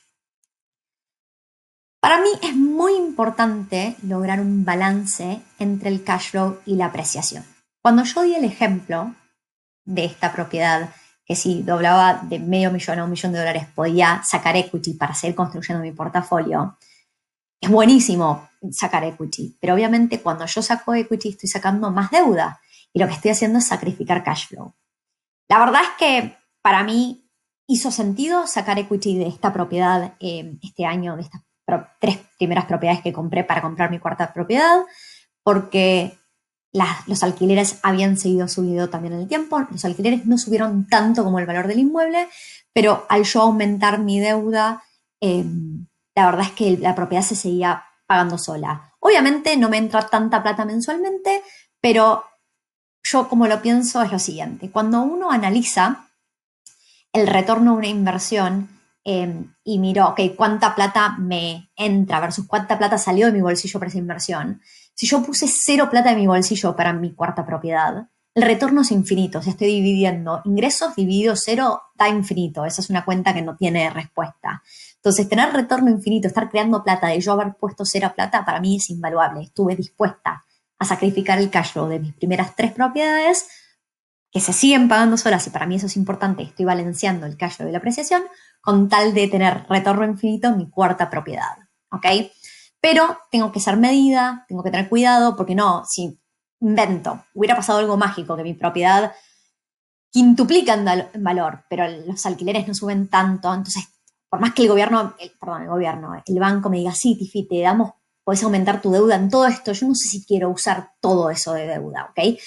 para 2.03 2.19
mí 2.19 2.27
es 2.41 2.53
muy 2.53 2.95
importante 2.97 3.95
lograr 4.05 4.41
un 4.41 4.65
balance 4.65 5.41
entre 5.57 5.87
el 5.87 6.03
cash 6.03 6.31
flow 6.31 6.59
y 6.65 6.75
la 6.75 6.87
apreciación. 6.87 7.45
Cuando 7.81 8.03
yo 8.03 8.23
di 8.23 8.35
el 8.35 8.43
ejemplo 8.43 9.15
de 9.85 10.03
esta 10.03 10.33
propiedad 10.33 10.93
que 11.23 11.37
si 11.37 11.63
doblaba 11.63 12.15
de 12.23 12.39
medio 12.39 12.71
millón 12.71 12.99
a 12.99 13.05
un 13.05 13.09
millón 13.09 13.31
de 13.31 13.39
dólares 13.39 13.67
podía 13.73 14.21
sacar 14.25 14.57
equity 14.57 14.95
para 14.95 15.15
seguir 15.15 15.33
construyendo 15.33 15.81
mi 15.81 15.93
portafolio, 15.93 16.77
es 17.61 17.69
buenísimo 17.69 18.49
sacar 18.69 19.05
equity, 19.05 19.57
pero 19.61 19.73
obviamente 19.73 20.19
cuando 20.19 20.45
yo 20.45 20.61
saco 20.61 20.93
equity 20.93 21.29
estoy 21.29 21.47
sacando 21.47 21.89
más 21.89 22.11
deuda 22.11 22.59
y 22.91 22.99
lo 22.99 23.07
que 23.07 23.13
estoy 23.13 23.31
haciendo 23.31 23.59
es 23.59 23.67
sacrificar 23.67 24.25
cash 24.25 24.49
flow. 24.49 24.73
La 25.47 25.57
verdad 25.57 25.83
es 25.83 25.89
que 25.97 26.37
para 26.61 26.83
mí 26.83 27.31
hizo 27.65 27.91
sentido 27.91 28.45
sacar 28.45 28.77
equity 28.77 29.17
de 29.17 29.27
esta 29.27 29.53
propiedad 29.53 30.15
eh, 30.19 30.57
este 30.61 30.85
año, 30.85 31.15
de 31.15 31.21
estas 31.21 31.43
tres 31.99 32.19
primeras 32.37 32.65
propiedades 32.65 33.01
que 33.01 33.13
compré 33.13 33.43
para 33.43 33.61
comprar 33.61 33.89
mi 33.89 33.99
cuarta 33.99 34.33
propiedad, 34.33 34.81
porque 35.43 36.17
los 37.07 37.23
alquileres 37.23 37.79
habían 37.83 38.17
seguido 38.17 38.47
subiendo 38.47 38.89
también 38.89 39.13
en 39.13 39.21
el 39.21 39.27
tiempo. 39.27 39.59
Los 39.69 39.85
alquileres 39.85 40.25
no 40.25 40.37
subieron 40.37 40.87
tanto 40.87 41.23
como 41.23 41.39
el 41.39 41.45
valor 41.45 41.67
del 41.67 41.79
inmueble, 41.79 42.27
pero 42.73 43.05
al 43.09 43.23
yo 43.23 43.41
aumentar 43.41 43.99
mi 43.99 44.19
deuda, 44.19 44.83
em, 45.21 45.85
la 46.15 46.25
verdad 46.25 46.47
es 46.47 46.51
que 46.51 46.77
la 46.77 46.95
propiedad 46.95 47.23
se 47.23 47.35
seguía 47.35 47.83
pagando 48.07 48.37
sola. 48.37 48.93
Obviamente 48.99 49.55
no 49.57 49.69
me 49.69 49.77
entra 49.77 50.07
tanta 50.07 50.41
plata 50.41 50.65
mensualmente, 50.65 51.43
pero 51.79 52.25
yo 53.03 53.29
como 53.29 53.47
lo 53.47 53.61
pienso 53.61 54.01
es 54.01 54.11
lo 54.11 54.19
siguiente. 54.19 54.71
Cuando 54.71 55.01
uno 55.01 55.31
analiza 55.31 56.07
el 57.11 57.27
retorno 57.27 57.73
de 57.73 57.77
una 57.77 57.87
inversión 57.87 58.69
em, 59.03 59.53
y 59.63 59.79
miro, 59.79 60.07
ok, 60.09 60.19
cuánta 60.35 60.75
plata 60.75 61.17
me 61.17 61.69
entra 61.75 62.19
versus 62.19 62.47
cuánta 62.47 62.77
plata 62.77 62.97
salió 62.97 63.27
de 63.27 63.33
mi 63.33 63.41
bolsillo 63.41 63.79
para 63.79 63.89
esa 63.89 63.97
inversión, 63.97 64.61
si 64.95 65.07
yo 65.07 65.23
puse 65.23 65.47
cero 65.47 65.89
plata 65.89 66.11
en 66.11 66.19
mi 66.19 66.27
bolsillo 66.27 66.75
para 66.75 66.93
mi 66.93 67.13
cuarta 67.13 67.45
propiedad, 67.45 68.07
el 68.35 68.43
retorno 68.43 68.81
es 68.81 68.91
infinito. 68.91 69.41
Si 69.41 69.51
estoy 69.51 69.67
dividiendo 69.67 70.41
ingresos 70.45 70.95
dividido 70.95 71.35
cero, 71.35 71.81
da 71.95 72.09
infinito. 72.09 72.65
Esa 72.65 72.81
es 72.81 72.89
una 72.89 73.05
cuenta 73.05 73.33
que 73.33 73.43
no 73.43 73.55
tiene 73.55 73.89
respuesta. 73.91 74.63
Entonces, 74.95 75.29
tener 75.29 75.53
retorno 75.53 75.91
infinito, 75.91 76.27
estar 76.27 76.49
creando 76.49 76.83
plata 76.83 77.07
de 77.07 77.19
yo 77.19 77.33
haber 77.33 77.53
puesto 77.53 77.85
cero 77.85 78.11
plata, 78.15 78.43
para 78.43 78.59
mí 78.59 78.77
es 78.77 78.89
invaluable. 78.89 79.43
Estuve 79.43 79.75
dispuesta 79.75 80.43
a 80.79 80.85
sacrificar 80.85 81.37
el 81.39 81.51
cash 81.51 81.73
de 81.73 81.99
mis 81.99 82.13
primeras 82.13 82.55
tres 82.55 82.71
propiedades, 82.71 83.47
que 84.33 84.39
se 84.39 84.51
siguen 84.51 84.89
pagando 84.89 85.15
solas, 85.15 85.45
y 85.45 85.51
para 85.51 85.67
mí 85.67 85.75
eso 85.75 85.85
es 85.85 85.95
importante. 85.95 86.41
Estoy 86.41 86.65
balanceando 86.65 87.27
el 87.27 87.37
cash 87.37 87.57
flow 87.57 87.67
de 87.67 87.71
la 87.71 87.77
apreciación 87.77 88.23
con 88.61 88.89
tal 88.89 89.13
de 89.13 89.27
tener 89.27 89.65
retorno 89.69 90.05
infinito 90.05 90.47
en 90.47 90.57
mi 90.57 90.69
cuarta 90.69 91.09
propiedad. 91.09 91.55
¿Ok? 91.91 92.05
Pero 92.81 93.19
tengo 93.29 93.51
que 93.51 93.59
ser 93.59 93.77
medida, 93.77 94.43
tengo 94.47 94.63
que 94.63 94.71
tener 94.71 94.89
cuidado, 94.89 95.35
porque 95.35 95.53
no, 95.53 95.85
si 95.85 96.19
invento, 96.61 97.25
hubiera 97.35 97.55
pasado 97.55 97.79
algo 97.79 97.95
mágico, 97.95 98.35
que 98.35 98.43
mi 98.43 98.55
propiedad 98.55 99.13
quintuplica 100.09 100.73
en, 100.73 101.23
valor, 101.23 101.65
pero 101.69 101.87
los 101.87 102.25
alquileres 102.25 102.67
no 102.67 102.73
suben 102.73 103.09
tanto, 103.09 103.53
entonces, 103.53 103.83
por 104.29 104.39
más 104.39 104.53
que 104.53 104.63
el 104.63 104.69
gobierno, 104.69 105.15
perdón, 105.39 105.63
el 105.63 105.69
gobierno, 105.69 106.23
el 106.25 106.39
banco 106.39 106.69
me 106.69 106.77
diga, 106.77 106.93
sí, 106.93 107.15
Tifi, 107.17 107.47
te 107.47 107.61
damos, 107.61 107.93
puedes 108.23 108.43
aumentar 108.43 108.81
tu 108.81 108.91
deuda 108.91 109.15
en 109.15 109.29
todo 109.29 109.45
esto, 109.47 109.73
yo 109.73 109.87
no 109.87 109.95
sé 109.95 110.07
si 110.07 110.25
quiero 110.25 110.49
usar 110.49 110.91
todo 110.99 111.29
eso 111.29 111.53
de 111.53 111.67
deuda, 111.67 112.09
¿ok? 112.11 112.39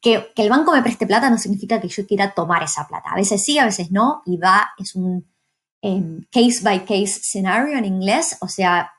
Que, 0.00 0.32
el 0.34 0.48
banco 0.48 0.72
me 0.72 0.82
preste 0.82 1.06
plata 1.06 1.28
no 1.28 1.38
significa 1.38 1.80
que 1.80 1.88
yo 1.88 2.06
quiera 2.06 2.32
tomar 2.32 2.62
esa 2.62 2.86
plata. 2.88 3.10
A 3.10 3.16
veces 3.16 3.44
sí, 3.44 3.58
a 3.58 3.66
veces 3.66 3.90
no, 3.90 4.22
y 4.26 4.36
va, 4.38 4.70
es 4.78 4.94
un 4.94 5.30
em, 5.82 6.24
case 6.30 6.60
by 6.62 6.84
case 6.84 7.20
scenario 7.22 7.76
en 7.76 7.84
inglés, 7.84 8.36
o 8.40 8.48
sea, 8.48 8.92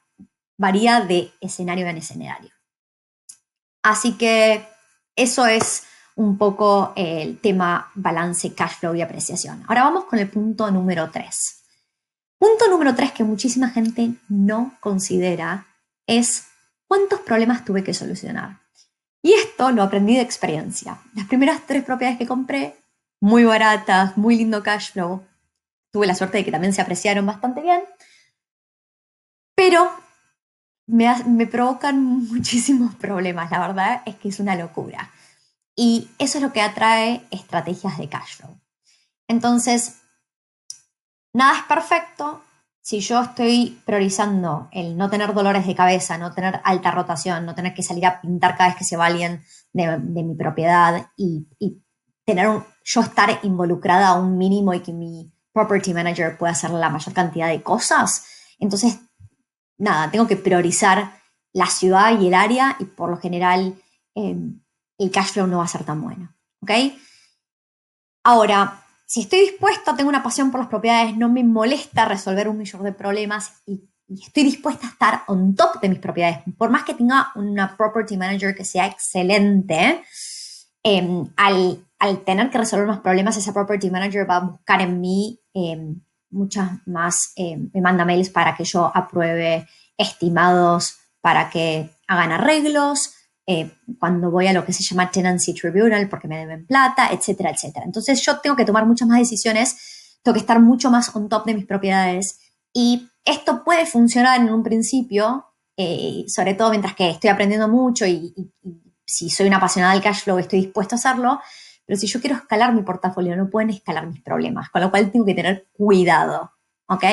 varía 0.57 1.01
de 1.01 1.31
escenario 1.41 1.87
en 1.87 1.97
escenario. 1.97 2.51
Así 3.81 4.13
que 4.13 4.67
eso 5.15 5.45
es 5.47 5.83
un 6.15 6.37
poco 6.37 6.93
el 6.95 7.39
tema 7.39 7.91
balance, 7.95 8.53
cash 8.53 8.79
flow 8.79 8.95
y 8.95 9.01
apreciación. 9.01 9.63
Ahora 9.67 9.83
vamos 9.83 10.05
con 10.05 10.19
el 10.19 10.29
punto 10.29 10.69
número 10.69 11.09
3. 11.09 11.63
Punto 12.37 12.67
número 12.69 12.95
3 12.95 13.11
que 13.11 13.23
muchísima 13.23 13.69
gente 13.69 14.13
no 14.29 14.73
considera 14.79 15.67
es 16.07 16.47
cuántos 16.87 17.21
problemas 17.21 17.65
tuve 17.65 17.83
que 17.83 17.93
solucionar. 17.93 18.59
Y 19.21 19.33
esto 19.33 19.71
lo 19.71 19.83
aprendí 19.83 20.15
de 20.15 20.21
experiencia. 20.21 20.99
Las 21.13 21.27
primeras 21.27 21.61
tres 21.67 21.83
propiedades 21.83 22.17
que 22.17 22.27
compré, 22.27 22.75
muy 23.19 23.43
baratas, 23.43 24.17
muy 24.17 24.35
lindo 24.35 24.63
cash 24.63 24.91
flow, 24.93 25.23
tuve 25.91 26.07
la 26.07 26.15
suerte 26.15 26.39
de 26.39 26.45
que 26.45 26.51
también 26.51 26.73
se 26.73 26.81
apreciaron 26.81 27.25
bastante 27.25 27.61
bien, 27.61 27.81
pero 29.55 29.91
me, 30.87 31.47
provocan 31.47 32.01
muchísimos 32.29 32.95
problemas. 32.95 33.51
La 33.51 33.59
verdad 33.59 34.01
es 34.05 34.15
que 34.15 34.29
es 34.29 34.39
una 34.39 34.55
locura. 34.55 35.11
Y 35.75 36.09
eso 36.19 36.37
es 36.37 36.43
lo 36.43 36.51
que 36.51 36.61
atrae 36.61 37.25
estrategias 37.31 37.97
de 37.97 38.09
cash 38.09 38.37
flow. 38.37 38.59
Entonces, 39.27 40.01
nada 41.33 41.59
es 41.59 41.63
perfecto. 41.63 42.43
Si 42.81 42.99
yo 42.99 43.21
estoy 43.21 43.79
priorizando 43.85 44.67
el 44.71 44.97
no 44.97 45.09
tener 45.09 45.33
dolores 45.33 45.67
de 45.67 45.75
cabeza, 45.75 46.17
no 46.17 46.33
tener 46.33 46.61
alta 46.63 46.91
rotación, 46.91 47.45
no 47.45 47.53
tener 47.53 47.73
que 47.73 47.83
salir 47.83 48.05
a 48.07 48.19
pintar 48.19 48.57
cada 48.57 48.69
vez 48.69 48.77
que 48.77 48.83
se 48.83 48.97
va 48.97 49.05
alguien 49.05 49.43
de, 49.71 49.97
mi 49.97 50.35
propiedad 50.35 51.11
y, 51.15 51.47
tener 52.25 52.47
yo 52.83 53.01
estar 53.01 53.39
involucrada 53.43 54.09
a 54.09 54.19
un 54.19 54.37
mínimo 54.37 54.73
y 54.73 54.79
que 54.79 54.93
mi 54.93 55.33
property 55.53 55.93
manager 55.93 56.37
pueda 56.37 56.53
hacer 56.53 56.71
la 56.71 56.89
mayor 56.89 57.13
cantidad 57.13 57.49
de 57.49 57.61
cosas, 57.61 58.25
entonces 58.59 58.99
nada, 59.77 60.09
tengo 60.11 60.27
que 60.27 60.37
priorizar 60.37 61.19
la 61.53 61.65
ciudad 61.65 62.19
y 62.19 62.27
el 62.27 62.33
área 62.33 62.77
y 62.79 62.85
por 62.85 63.09
lo 63.09 63.17
general 63.17 63.75
em, 64.15 64.61
el 64.97 65.11
cash 65.11 65.33
flow 65.33 65.47
no 65.47 65.57
va 65.57 65.65
a 65.65 65.67
ser 65.67 65.83
tan 65.83 66.01
bueno. 66.01 66.33
¿Ok? 66.61 66.71
Ahora, 68.23 68.80
si 69.11 69.19
estoy 69.19 69.41
dispuesta, 69.41 69.93
tengo 69.93 70.07
una 70.07 70.23
pasión 70.23 70.51
por 70.51 70.61
las 70.61 70.69
propiedades, 70.69 71.17
no 71.17 71.27
me 71.27 71.43
molesta 71.43 72.05
resolver 72.05 72.47
un 72.47 72.57
millón 72.57 72.83
de 72.83 72.93
problemas 72.93 73.61
y, 73.65 73.83
estoy 74.07 74.43
dispuesta 74.43 74.87
a 74.87 74.89
estar 74.89 75.23
on 75.27 75.53
top 75.53 75.81
de 75.81 75.89
mis 75.89 75.99
propiedades, 75.99 76.39
por 76.57 76.69
más 76.69 76.83
que 76.83 76.93
tenga 76.93 77.27
una 77.35 77.75
property 77.75 78.15
manager 78.15 78.55
que 78.55 78.63
sea 78.63 78.85
excelente, 78.85 80.01
em, 80.81 81.27
al, 81.35 81.85
tener 82.23 82.49
que 82.49 82.57
resolver 82.57 82.85
unos 82.85 83.01
problemas, 83.01 83.35
esa 83.35 83.51
property 83.51 83.89
manager 83.89 84.29
va 84.29 84.37
a 84.37 84.45
buscar 84.51 84.79
en 84.79 85.01
mí 85.01 85.41
em, 85.53 86.01
muchas 86.29 86.69
más, 86.87 87.33
em, 87.35 87.69
me 87.73 87.81
manda 87.81 88.05
mails 88.05 88.29
para 88.29 88.55
que 88.55 88.63
yo 88.63 88.89
apruebe 88.93 89.67
estimados, 89.97 90.99
para 91.19 91.49
que 91.49 91.89
hagan 92.07 92.31
arreglos, 92.31 93.13
eh, 93.47 93.71
cuando 93.99 94.29
voy 94.29 94.47
a 94.47 94.53
lo 94.53 94.63
que 94.65 94.73
se 94.73 94.83
llama 94.83 95.09
Tenancy 95.09 95.53
Tribunal 95.53 96.07
porque 96.09 96.27
me 96.27 96.37
deben 96.37 96.65
plata, 96.67 97.09
etcétera, 97.11 97.51
etcétera. 97.51 97.85
Entonces 97.85 98.21
yo 98.23 98.39
tengo 98.39 98.55
que 98.55 98.65
tomar 98.65 98.85
muchas 98.85 99.07
más 99.07 99.19
decisiones, 99.19 100.19
tengo 100.21 100.33
que 100.33 100.41
estar 100.41 100.59
mucho 100.59 100.91
más 100.91 101.13
on 101.15 101.27
top 101.27 101.45
de 101.45 101.55
mis 101.55 101.65
propiedades 101.65 102.39
y 102.73 103.09
esto 103.25 103.63
puede 103.63 103.85
funcionar 103.85 104.39
en 104.39 104.51
un 104.51 104.63
principio, 104.63 105.45
eh, 105.75 106.23
sobre 106.27 106.53
todo 106.53 106.69
mientras 106.69 106.95
que 106.95 107.09
estoy 107.09 107.29
aprendiendo 107.29 107.67
mucho 107.67 108.05
y, 108.05 108.33
si 109.05 109.29
soy 109.29 109.47
una 109.47 109.57
apasionada 109.57 109.93
del 109.93 110.01
cash 110.01 110.23
flow 110.23 110.37
estoy 110.37 110.61
dispuesto 110.61 110.95
a 110.95 110.97
hacerlo, 110.97 111.41
pero 111.85 111.99
si 111.99 112.07
yo 112.07 112.21
quiero 112.21 112.37
escalar 112.37 112.73
mi 112.73 112.81
portafolio, 112.81 113.35
no 113.35 113.49
pueden 113.49 113.71
escalar 113.71 114.07
mis 114.07 114.21
problemas, 114.21 114.69
con 114.69 114.81
lo 114.81 114.89
cual 114.89 115.11
tengo 115.11 115.25
que 115.25 115.33
tener 115.33 115.67
cuidado, 115.73 116.53
¿ok? 116.87 117.03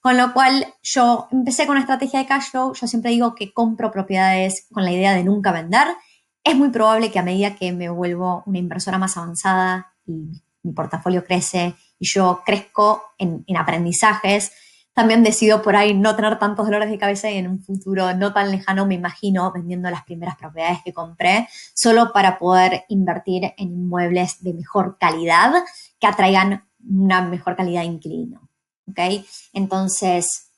Con 0.00 0.16
lo 0.16 0.32
cual 0.32 0.66
yo 0.82 1.28
empecé 1.30 1.66
con 1.66 1.72
una 1.72 1.80
estrategia 1.80 2.20
de 2.20 2.26
cash 2.26 2.50
flow, 2.50 2.72
yo 2.74 2.86
siempre 2.86 3.10
digo 3.10 3.34
que 3.34 3.52
compro 3.52 3.90
propiedades 3.90 4.66
con 4.72 4.84
la 4.84 4.92
idea 4.92 5.14
de 5.14 5.24
nunca 5.24 5.52
vender. 5.52 5.88
Es 6.42 6.56
muy 6.56 6.70
probable 6.70 7.10
que 7.10 7.18
a 7.18 7.22
medida 7.22 7.54
que 7.54 7.70
me 7.72 7.90
vuelvo 7.90 8.42
una 8.46 8.58
inversora 8.58 8.96
más 8.96 9.18
avanzada 9.18 9.92
y 10.06 10.30
mi 10.62 10.72
portafolio 10.72 11.24
crece 11.24 11.74
y 11.98 12.06
yo 12.06 12.42
crezco 12.46 13.02
en, 13.18 13.44
en 13.46 13.56
aprendizajes, 13.58 14.52
también 14.94 15.22
decido 15.22 15.62
por 15.62 15.76
ahí 15.76 15.94
no 15.94 16.16
tener 16.16 16.38
tantos 16.38 16.66
dolores 16.66 16.90
de 16.90 16.98
cabeza 16.98 17.30
y 17.30 17.36
en 17.36 17.48
un 17.48 17.62
futuro 17.62 18.14
no 18.14 18.32
tan 18.32 18.50
lejano 18.50 18.86
me 18.86 18.94
imagino 18.94 19.52
vendiendo 19.52 19.88
las 19.90 20.04
primeras 20.04 20.36
propiedades 20.36 20.80
que 20.84 20.92
compré 20.92 21.48
solo 21.74 22.12
para 22.12 22.38
poder 22.38 22.84
invertir 22.88 23.52
en 23.56 23.72
inmuebles 23.72 24.42
de 24.42 24.54
mejor 24.54 24.96
calidad 24.98 25.52
que 25.98 26.06
atraigan 26.06 26.64
una 26.86 27.22
mejor 27.22 27.54
calidad 27.54 27.82
de 27.82 27.86
inquilino. 27.86 28.49
¿Ok? 28.90 29.24
Entonces, 29.52 30.50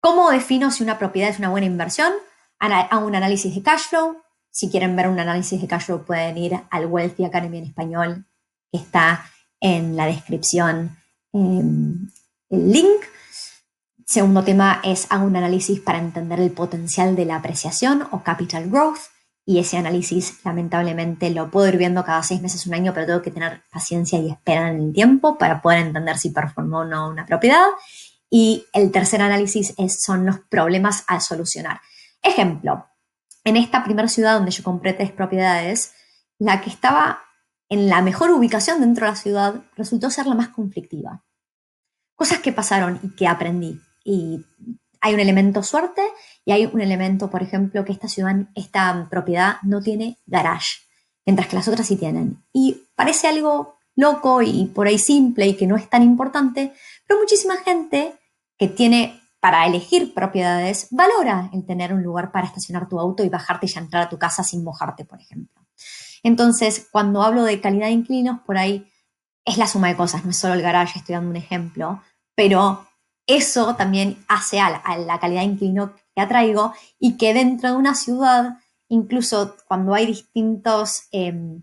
¿cómo 0.00 0.30
defino 0.30 0.70
si 0.70 0.82
una 0.82 0.98
propiedad 0.98 1.30
es 1.30 1.38
una 1.38 1.50
buena 1.50 1.66
inversión? 1.66 2.12
Hago 2.58 3.06
un 3.06 3.14
análisis 3.14 3.54
de 3.54 3.62
cash 3.62 3.88
flow. 3.88 4.16
Si 4.50 4.70
quieren 4.70 4.96
ver 4.96 5.08
un 5.08 5.18
análisis 5.18 5.60
de 5.60 5.66
cash 5.66 5.86
flow 5.86 6.04
pueden 6.04 6.38
ir 6.38 6.60
al 6.70 6.86
Wealthy 6.86 7.24
Academy 7.24 7.58
en 7.58 7.64
español, 7.64 8.26
que 8.70 8.78
está 8.78 9.26
en 9.60 9.96
la 9.96 10.06
descripción, 10.06 10.96
em, 11.32 12.08
el 12.50 12.72
link. 12.72 13.02
Segundo 14.06 14.44
tema 14.44 14.80
es 14.84 15.06
hago 15.10 15.26
un 15.26 15.36
análisis 15.36 15.80
para 15.80 15.98
entender 15.98 16.40
el 16.40 16.52
potencial 16.52 17.16
de 17.16 17.24
la 17.24 17.36
apreciación 17.36 18.06
o 18.10 18.22
capital 18.22 18.68
growth. 18.70 19.13
Y 19.46 19.58
ese 19.58 19.76
análisis, 19.76 20.40
lamentablemente, 20.44 21.28
lo 21.30 21.50
puedo 21.50 21.68
ir 21.68 21.76
viendo 21.76 22.02
cada 22.02 22.22
seis 22.22 22.40
meses, 22.40 22.66
un 22.66 22.74
año, 22.74 22.94
pero 22.94 23.06
tengo 23.06 23.22
que 23.22 23.30
tener 23.30 23.62
paciencia 23.70 24.18
y 24.18 24.30
espera 24.30 24.70
en 24.70 24.80
el 24.80 24.92
tiempo 24.92 25.36
para 25.36 25.60
poder 25.60 25.80
entender 25.80 26.16
si 26.16 26.30
performó 26.30 26.78
o 26.78 26.84
no 26.84 27.10
una 27.10 27.26
propiedad. 27.26 27.66
Y 28.30 28.64
el 28.72 28.90
tercer 28.90 29.20
análisis 29.20 29.74
son 29.88 30.24
los 30.24 30.40
problemas 30.40 31.04
a 31.08 31.20
solucionar. 31.20 31.80
Ejemplo, 32.22 32.86
en 33.44 33.58
esta 33.58 33.84
primera 33.84 34.08
ciudad 34.08 34.34
donde 34.34 34.50
yo 34.50 34.64
compré 34.64 34.94
tres 34.94 35.12
propiedades, 35.12 35.92
la 36.38 36.62
que 36.62 36.70
estaba 36.70 37.20
en 37.68 37.88
la 37.88 38.00
mejor 38.00 38.30
ubicación 38.30 38.80
dentro 38.80 39.04
de 39.04 39.12
la 39.12 39.16
ciudad 39.16 39.62
resultó 39.76 40.10
ser 40.10 40.26
la 40.26 40.34
más 40.34 40.48
conflictiva. 40.48 41.22
Cosas 42.14 42.38
que 42.38 42.52
pasaron 42.52 42.98
y 43.02 43.14
que 43.14 43.26
aprendí 43.26 43.80
y 44.04 44.44
hay 45.04 45.12
un 45.12 45.20
elemento 45.20 45.62
suerte 45.62 46.00
y 46.46 46.52
hay 46.52 46.64
un 46.64 46.80
elemento, 46.80 47.28
por 47.28 47.42
ejemplo, 47.42 47.84
que 47.84 47.92
esta 47.92 48.08
ciudad, 48.08 48.34
esta 48.54 49.06
propiedad 49.10 49.56
no 49.62 49.82
tiene 49.82 50.16
garage, 50.24 50.78
mientras 51.26 51.46
que 51.46 51.56
las 51.56 51.68
otras 51.68 51.86
sí 51.86 51.96
tienen. 51.96 52.42
Y 52.54 52.84
parece 52.96 53.28
algo 53.28 53.76
loco 53.96 54.40
y 54.40 54.64
por 54.74 54.86
ahí 54.86 54.98
simple 54.98 55.46
y 55.46 55.56
que 55.56 55.66
no 55.66 55.76
es 55.76 55.90
tan 55.90 56.02
importante, 56.02 56.72
pero 57.06 57.20
muchísima 57.20 57.58
gente 57.58 58.14
que 58.56 58.68
tiene 58.68 59.20
para 59.40 59.66
elegir 59.66 60.14
propiedades 60.14 60.88
valora 60.90 61.50
el 61.52 61.66
tener 61.66 61.92
un 61.92 62.02
lugar 62.02 62.32
para 62.32 62.46
estacionar 62.46 62.88
tu 62.88 62.98
auto 62.98 63.22
y 63.24 63.28
bajarte 63.28 63.66
y 63.66 63.78
entrar 63.78 64.04
a 64.04 64.08
tu 64.08 64.18
casa 64.18 64.42
sin 64.42 64.64
mojarte, 64.64 65.04
por 65.04 65.20
ejemplo. 65.20 65.66
Entonces, 66.22 66.88
cuando 66.90 67.22
hablo 67.22 67.44
de 67.44 67.60
calidad 67.60 67.88
de 67.88 67.92
inclinos, 67.92 68.40
por 68.46 68.56
ahí 68.56 68.90
es 69.44 69.58
la 69.58 69.66
suma 69.66 69.88
de 69.88 69.96
cosas, 69.96 70.24
no 70.24 70.30
es 70.30 70.38
solo 70.38 70.54
el 70.54 70.62
garage, 70.62 70.98
estoy 70.98 71.14
dando 71.14 71.28
un 71.28 71.36
ejemplo, 71.36 72.02
pero 72.34 72.86
eso 73.26 73.74
también 73.76 74.24
hace 74.28 74.60
a 74.60 74.70
la, 74.70 75.18
calidad 75.18 75.40
de 75.40 75.46
inquilino 75.46 75.94
que 76.14 76.20
atraigo 76.20 76.74
y 76.98 77.16
que 77.16 77.32
dentro 77.32 77.70
de 77.70 77.76
una 77.76 77.94
ciudad, 77.94 78.58
incluso 78.88 79.56
cuando 79.66 79.94
hay 79.94 80.06
distintos, 80.06 81.04
em, 81.10 81.62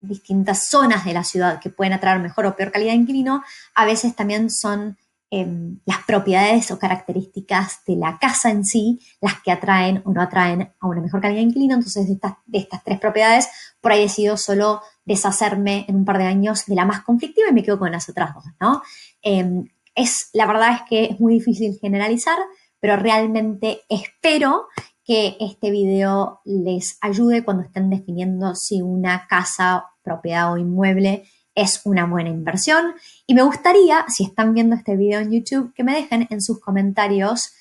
distintas 0.00 0.68
zonas 0.68 1.04
de 1.04 1.14
la 1.14 1.24
ciudad 1.24 1.60
que 1.60 1.70
pueden 1.70 1.92
atraer 1.92 2.18
mejor 2.18 2.46
o 2.46 2.56
peor 2.56 2.72
calidad 2.72 2.92
de 2.92 2.98
inquilino, 2.98 3.42
a 3.74 3.84
veces 3.86 4.14
también 4.14 4.50
son 4.50 4.98
em, 5.34 5.78
las 5.86 6.04
propiedades 6.04 6.70
o 6.72 6.78
características 6.78 7.80
de 7.86 7.96
la 7.96 8.18
casa 8.18 8.50
en 8.50 8.66
sí 8.66 9.00
las 9.18 9.40
que 9.40 9.50
atraen 9.50 10.02
o 10.04 10.12
no 10.12 10.20
atraen 10.20 10.74
a 10.78 10.86
una 10.86 11.00
mejor 11.00 11.22
calidad 11.22 11.40
de 11.40 11.46
inquilino. 11.46 11.76
Entonces, 11.76 12.06
de 12.06 12.12
estas, 12.12 12.34
de 12.44 12.58
estas 12.58 12.84
tres 12.84 13.00
propiedades, 13.00 13.48
por 13.80 13.92
ahí 13.92 14.02
decido 14.02 14.36
solo 14.36 14.82
deshacerme 15.06 15.86
en 15.88 15.96
un 15.96 16.04
par 16.04 16.18
de 16.18 16.24
años 16.24 16.66
de 16.66 16.74
la 16.74 16.84
más 16.84 17.00
conflictiva 17.00 17.48
y 17.48 17.54
me 17.54 17.62
quedo 17.62 17.78
con 17.78 17.90
las 17.92 18.10
otras 18.10 18.34
dos, 18.34 18.44
¿no? 18.60 18.82
Em, 19.22 19.64
es, 19.94 20.30
la 20.32 20.46
verdad 20.46 20.74
es 20.74 20.80
que 20.88 21.04
es 21.04 21.20
muy 21.20 21.34
difícil 21.34 21.78
generalizar, 21.80 22.38
pero 22.80 22.96
realmente 22.96 23.82
espero 23.88 24.66
que 25.04 25.36
este 25.40 25.70
video 25.70 26.40
les 26.44 26.98
ayude 27.00 27.44
cuando 27.44 27.64
estén 27.64 27.90
definiendo 27.90 28.54
si 28.54 28.82
una 28.82 29.26
casa, 29.26 29.86
propiedad 30.02 30.52
o 30.52 30.58
inmueble 30.58 31.24
es 31.54 31.82
una 31.84 32.06
buena 32.06 32.30
inversión. 32.30 32.94
Y 33.26 33.34
me 33.34 33.42
gustaría, 33.42 34.04
si 34.08 34.24
están 34.24 34.54
viendo 34.54 34.76
este 34.76 34.96
video 34.96 35.20
en 35.20 35.32
YouTube, 35.32 35.72
que 35.74 35.84
me 35.84 35.94
dejen 35.94 36.26
en 36.30 36.40
sus 36.40 36.60
comentarios 36.60 37.52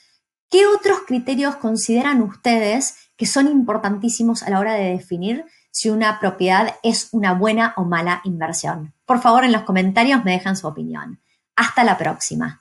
qué 0.50 0.66
otros 0.68 1.00
criterios 1.08 1.56
consideran 1.56 2.22
ustedes 2.22 2.96
que 3.18 3.26
son 3.26 3.48
importantísimos 3.48 4.44
a 4.44 4.50
la 4.50 4.60
hora 4.60 4.74
de 4.74 4.92
definir 4.92 5.46
si 5.72 5.90
una 5.90 6.20
propiedad 6.20 6.76
es 6.84 7.10
una 7.12 7.34
buena 7.34 7.74
o 7.78 7.86
mala 7.86 8.22
inversión. 8.24 8.94
Por 9.06 9.22
favor, 9.22 9.44
en 9.44 9.52
los 9.52 9.64
comentarios 9.64 10.24
me 10.24 10.32
dejan 10.32 10.58
su 10.58 10.68
opinión. 10.68 11.22
Hasta 11.56 11.84
la 11.84 11.98
próxima. 11.98 12.61